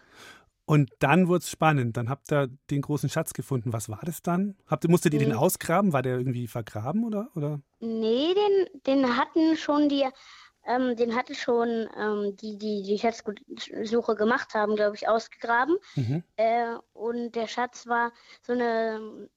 Und 0.69 0.91
dann 0.99 1.27
wurde 1.27 1.39
es 1.39 1.49
spannend. 1.49 1.97
Dann 1.97 2.09
habt 2.09 2.31
ihr 2.31 2.47
den 2.69 2.83
großen 2.83 3.09
Schatz 3.09 3.33
gefunden. 3.33 3.73
Was 3.73 3.89
war 3.89 4.01
das 4.05 4.21
dann? 4.21 4.55
Habt, 4.67 4.87
musstet 4.87 5.15
ihr 5.15 5.19
nee. 5.19 5.25
den 5.25 5.33
ausgraben? 5.33 5.93
War 5.93 6.03
der 6.03 6.19
irgendwie 6.19 6.45
vergraben 6.45 7.05
oder? 7.05 7.31
oder? 7.33 7.59
Nee, 7.79 8.35
den, 8.35 8.81
den 8.85 9.17
hatten 9.17 9.57
schon 9.57 9.89
die, 9.89 10.05
ähm, 10.67 10.95
den 10.95 11.15
hatte 11.15 11.33
schon 11.33 11.89
ähm, 11.97 12.35
die, 12.39 12.59
die 12.59 12.83
die 12.83 12.99
Schatzsuche 12.99 14.13
gemacht 14.13 14.53
haben, 14.53 14.75
glaube 14.75 14.95
ich, 14.95 15.07
ausgegraben. 15.07 15.75
Mhm. 15.95 16.23
Äh, 16.35 16.75
und 16.93 17.31
der 17.31 17.47
Schatz 17.47 17.87
war 17.87 18.11
so 18.43 18.53
eine 18.53 19.27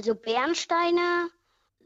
so 0.00 0.14
Bernsteine, 0.14 1.28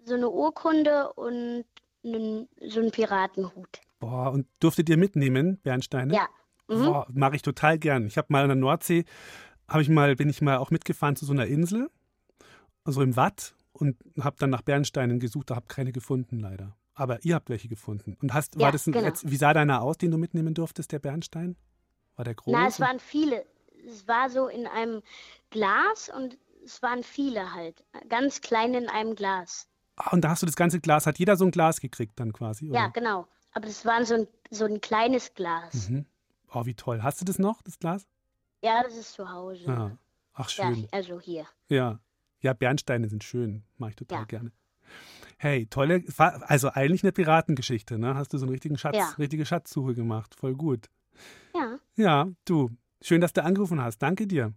so 0.05 0.15
eine 0.15 0.31
Urkunde 0.31 1.13
und 1.15 1.65
einen, 2.05 2.49
so 2.65 2.79
ein 2.79 2.93
Piratenhut. 2.93 3.81
Boah, 3.99 4.31
und 4.31 4.47
durftet 4.61 4.89
ihr 4.89 4.99
mitnehmen, 4.99 5.59
Bernsteine? 5.65 6.15
Ja. 6.15 6.29
Mhm. 6.69 7.05
Mache 7.13 7.37
ich 7.37 7.43
total 7.43 7.79
gern. 7.79 8.07
Ich 8.07 8.17
habe 8.17 8.29
mal 8.31 8.43
an 8.43 8.49
der 8.49 8.57
Nordsee, 8.57 9.05
habe 9.69 9.83
ich 9.83 9.89
mal, 9.89 10.17
bin 10.17 10.29
ich 10.29 10.41
mal 10.43 10.57
auch 10.59 10.71
mitgefahren 10.71 11.17
zu 11.17 11.25
so 11.25 11.33
einer 11.33 11.47
Insel, 11.47 11.91
also 12.85 13.03
im 13.03 13.17
Watt, 13.17 13.55
und 13.73 13.97
habe 14.21 14.37
dann 14.39 14.51
nach 14.51 14.63
Bernsteinen 14.63 15.19
gesucht, 15.19 15.51
da 15.51 15.57
habe 15.57 15.67
keine 15.69 15.93
gefunden 15.93 16.39
leider. 16.39 16.77
Aber 16.95 17.25
ihr 17.25 17.35
habt 17.35 17.51
welche 17.51 17.69
gefunden. 17.69 18.17
Und 18.23 18.33
hast, 18.33 18.55
ja, 18.55 18.63
war 18.63 18.73
das 18.73 18.87
ein, 18.87 18.93
genau. 18.93 19.13
wie 19.23 19.37
sah 19.37 19.53
deiner 19.53 19.83
aus, 19.83 19.99
den 19.99 20.13
du 20.13 20.19
mitnehmen 20.19 20.55
durftest, 20.55 20.93
der 20.93 21.01
Bernstein? 21.01 21.57
War 22.15 22.25
der 22.25 22.35
groß? 22.35 22.53
Na, 22.53 22.69
es 22.69 22.79
waren 22.79 23.01
viele. 23.01 23.45
Es 23.85 24.07
war 24.07 24.31
so 24.31 24.47
in 24.47 24.67
einem 24.67 25.03
Glas 25.51 26.11
und 26.17 26.39
es 26.65 26.81
waren 26.83 27.03
viele 27.03 27.53
halt. 27.53 27.85
Ganz 28.09 28.41
klein 28.41 28.75
in 28.75 28.89
einem 28.89 29.17
Glas. 29.17 29.69
Ah, 29.97 30.11
und 30.13 30.23
da 30.23 30.31
hast 30.31 30.43
du 30.43 30.47
das 30.47 30.57
ganze 30.57 30.81
Glas, 30.81 31.07
hat 31.07 31.19
jeder 31.19 31.37
so 31.37 31.45
ein 31.45 31.51
Glas 31.51 31.81
gekriegt 31.81 32.19
dann 32.19 32.33
quasi? 32.33 32.71
Oder? 32.71 32.79
Ja, 32.79 32.87
genau. 32.89 33.27
Aber 33.53 33.67
das 33.67 33.85
war 33.85 34.05
so 34.05 34.15
ein, 34.15 34.29
so 34.51 34.65
ein 34.65 34.81
kleines 34.81 35.35
Glas. 35.35 35.89
Mhm. 35.89 36.07
Oh, 36.55 36.67
wie 36.67 36.75
toll. 36.75 37.03
Hast 37.03 37.21
du 37.21 37.25
das 37.25 37.39
noch, 37.39 37.63
das 37.63 37.79
Glas? 37.79 38.07
Ja, 38.63 38.83
das 38.83 38.97
ist 38.97 39.13
zu 39.13 39.29
Hause. 39.29 39.69
Ah. 39.69 39.99
Ach, 40.35 40.49
schön. 40.49 40.83
Ja, 40.83 40.89
also 40.93 41.21
hier. 41.21 41.47
Ja. 41.69 42.01
Ja, 42.41 42.53
Bernsteine 42.53 43.09
sind 43.09 43.25
schön. 43.25 43.65
Mache 43.77 43.91
ich 43.91 43.97
total 43.97 44.21
ja. 44.21 44.25
gerne. 44.25 44.53
Hey, 45.37 45.67
tolle, 45.67 46.05
also 46.17 46.71
eigentlich 46.71 47.03
eine 47.03 47.13
Piratengeschichte, 47.13 47.99
ne? 47.99 48.15
Hast 48.15 48.33
du 48.33 48.39
so 48.39 48.47
einen 48.47 48.53
richtigen 48.53 48.79
Schatz, 48.79 48.97
ja. 48.97 49.09
richtige 49.19 49.45
Schatzsuche 49.45 49.95
gemacht. 49.95 50.35
Voll 50.35 50.55
gut. 50.55 50.89
Ja. 51.55 51.79
Ja, 51.97 52.29
du. 52.45 52.71
Schön, 53.03 53.21
dass 53.21 53.33
du 53.33 53.43
angerufen 53.43 53.83
hast. 53.83 53.99
Danke 53.99 54.27
dir. 54.27 54.55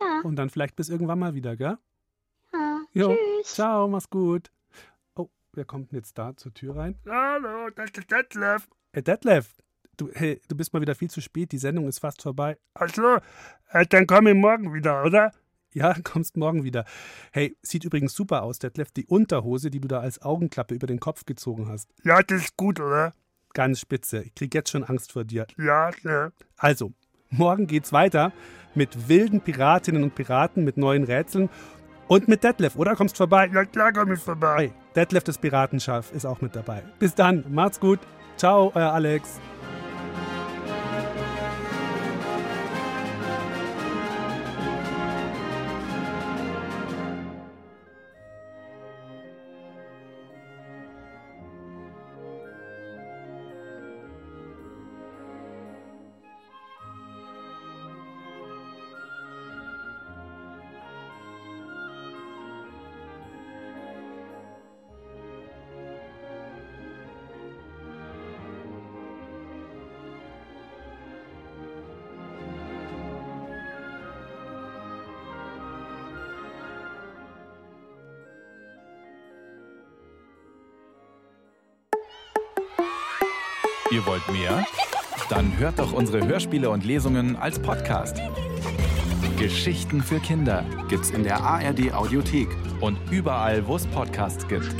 Ja. 0.00 0.20
Und 0.24 0.36
dann 0.36 0.50
vielleicht 0.50 0.76
bis 0.76 0.88
irgendwann 0.90 1.18
mal 1.18 1.34
wieder, 1.34 1.56
gell? 1.56 1.78
Ja. 2.52 2.80
Jo. 2.92 3.16
Tschüss. 3.16 3.54
Ciao, 3.54 3.88
mach's 3.88 4.10
gut. 4.10 4.50
Oh, 5.14 5.30
wer 5.54 5.64
kommt 5.64 5.92
denn 5.92 5.98
jetzt 5.98 6.18
da 6.18 6.36
zur 6.36 6.52
Tür 6.52 6.76
rein? 6.76 6.98
Hallo, 7.08 7.70
das 7.70 7.90
ist 7.90 8.10
Detlef. 8.10 8.68
Hey, 8.92 9.02
Detlef, 9.02 9.54
du, 9.96 10.10
hey, 10.12 10.40
du 10.48 10.56
bist 10.56 10.72
mal 10.72 10.80
wieder 10.80 10.94
viel 10.94 11.10
zu 11.10 11.20
spät. 11.20 11.52
Die 11.52 11.58
Sendung 11.58 11.88
ist 11.88 11.98
fast 11.98 12.22
vorbei. 12.22 12.56
Ach 12.74 12.88
so, 12.88 13.18
äh, 13.70 13.86
dann 13.86 14.06
komme 14.06 14.30
ich 14.30 14.36
morgen 14.36 14.72
wieder, 14.74 15.04
oder? 15.04 15.32
Ja, 15.72 15.94
kommst 16.04 16.36
morgen 16.36 16.64
wieder. 16.64 16.84
Hey, 17.32 17.56
sieht 17.62 17.84
übrigens 17.84 18.14
super 18.14 18.42
aus, 18.42 18.58
Detlef, 18.58 18.90
die 18.92 19.06
Unterhose, 19.06 19.70
die 19.70 19.80
du 19.80 19.88
da 19.88 20.00
als 20.00 20.20
Augenklappe 20.22 20.74
über 20.74 20.86
den 20.86 21.00
Kopf 21.00 21.24
gezogen 21.24 21.68
hast. 21.68 21.88
Ja, 22.04 22.22
das 22.22 22.42
ist 22.42 22.56
gut, 22.56 22.80
oder? 22.80 23.14
Ganz 23.54 23.80
spitze. 23.80 24.22
Ich 24.22 24.34
krieg 24.34 24.54
jetzt 24.54 24.70
schon 24.70 24.84
Angst 24.84 25.12
vor 25.12 25.24
dir. 25.24 25.46
Ja, 25.58 25.90
ja. 26.04 26.32
Also, 26.56 26.92
morgen 27.30 27.66
geht's 27.66 27.92
weiter 27.92 28.32
mit 28.74 29.08
wilden 29.08 29.40
Piratinnen 29.40 30.02
und 30.02 30.14
Piraten, 30.14 30.64
mit 30.64 30.78
neuen 30.78 31.04
Rätseln 31.04 31.50
und 32.08 32.28
mit 32.28 32.44
Detlef, 32.44 32.76
oder? 32.76 32.96
Kommst 32.96 33.16
vorbei? 33.16 33.50
Ja, 33.52 33.64
klar 33.64 33.92
komm 33.92 34.12
ich 34.12 34.20
vorbei. 34.20 34.56
Hey, 34.56 34.72
Detlef, 34.96 35.24
das 35.24 35.38
Piratenschaf, 35.38 36.12
ist 36.12 36.24
auch 36.24 36.40
mit 36.40 36.56
dabei. 36.56 36.82
Bis 36.98 37.14
dann, 37.14 37.44
macht's 37.50 37.80
gut. 37.80 38.00
Ciao, 38.36 38.72
euer 38.74 38.92
Alex. 38.92 39.38
Unsere 85.92 86.26
Hörspiele 86.26 86.70
und 86.70 86.84
Lesungen 86.84 87.36
als 87.36 87.58
Podcast. 87.58 88.16
Geschichten 89.38 90.02
für 90.02 90.20
Kinder 90.20 90.64
gibt's 90.88 91.10
in 91.10 91.22
der 91.22 91.40
ARD 91.42 91.92
Audiothek 91.92 92.48
und 92.80 92.98
überall, 93.10 93.66
wo 93.66 93.76
es 93.76 93.86
Podcasts 93.86 94.46
gibt. 94.48 94.74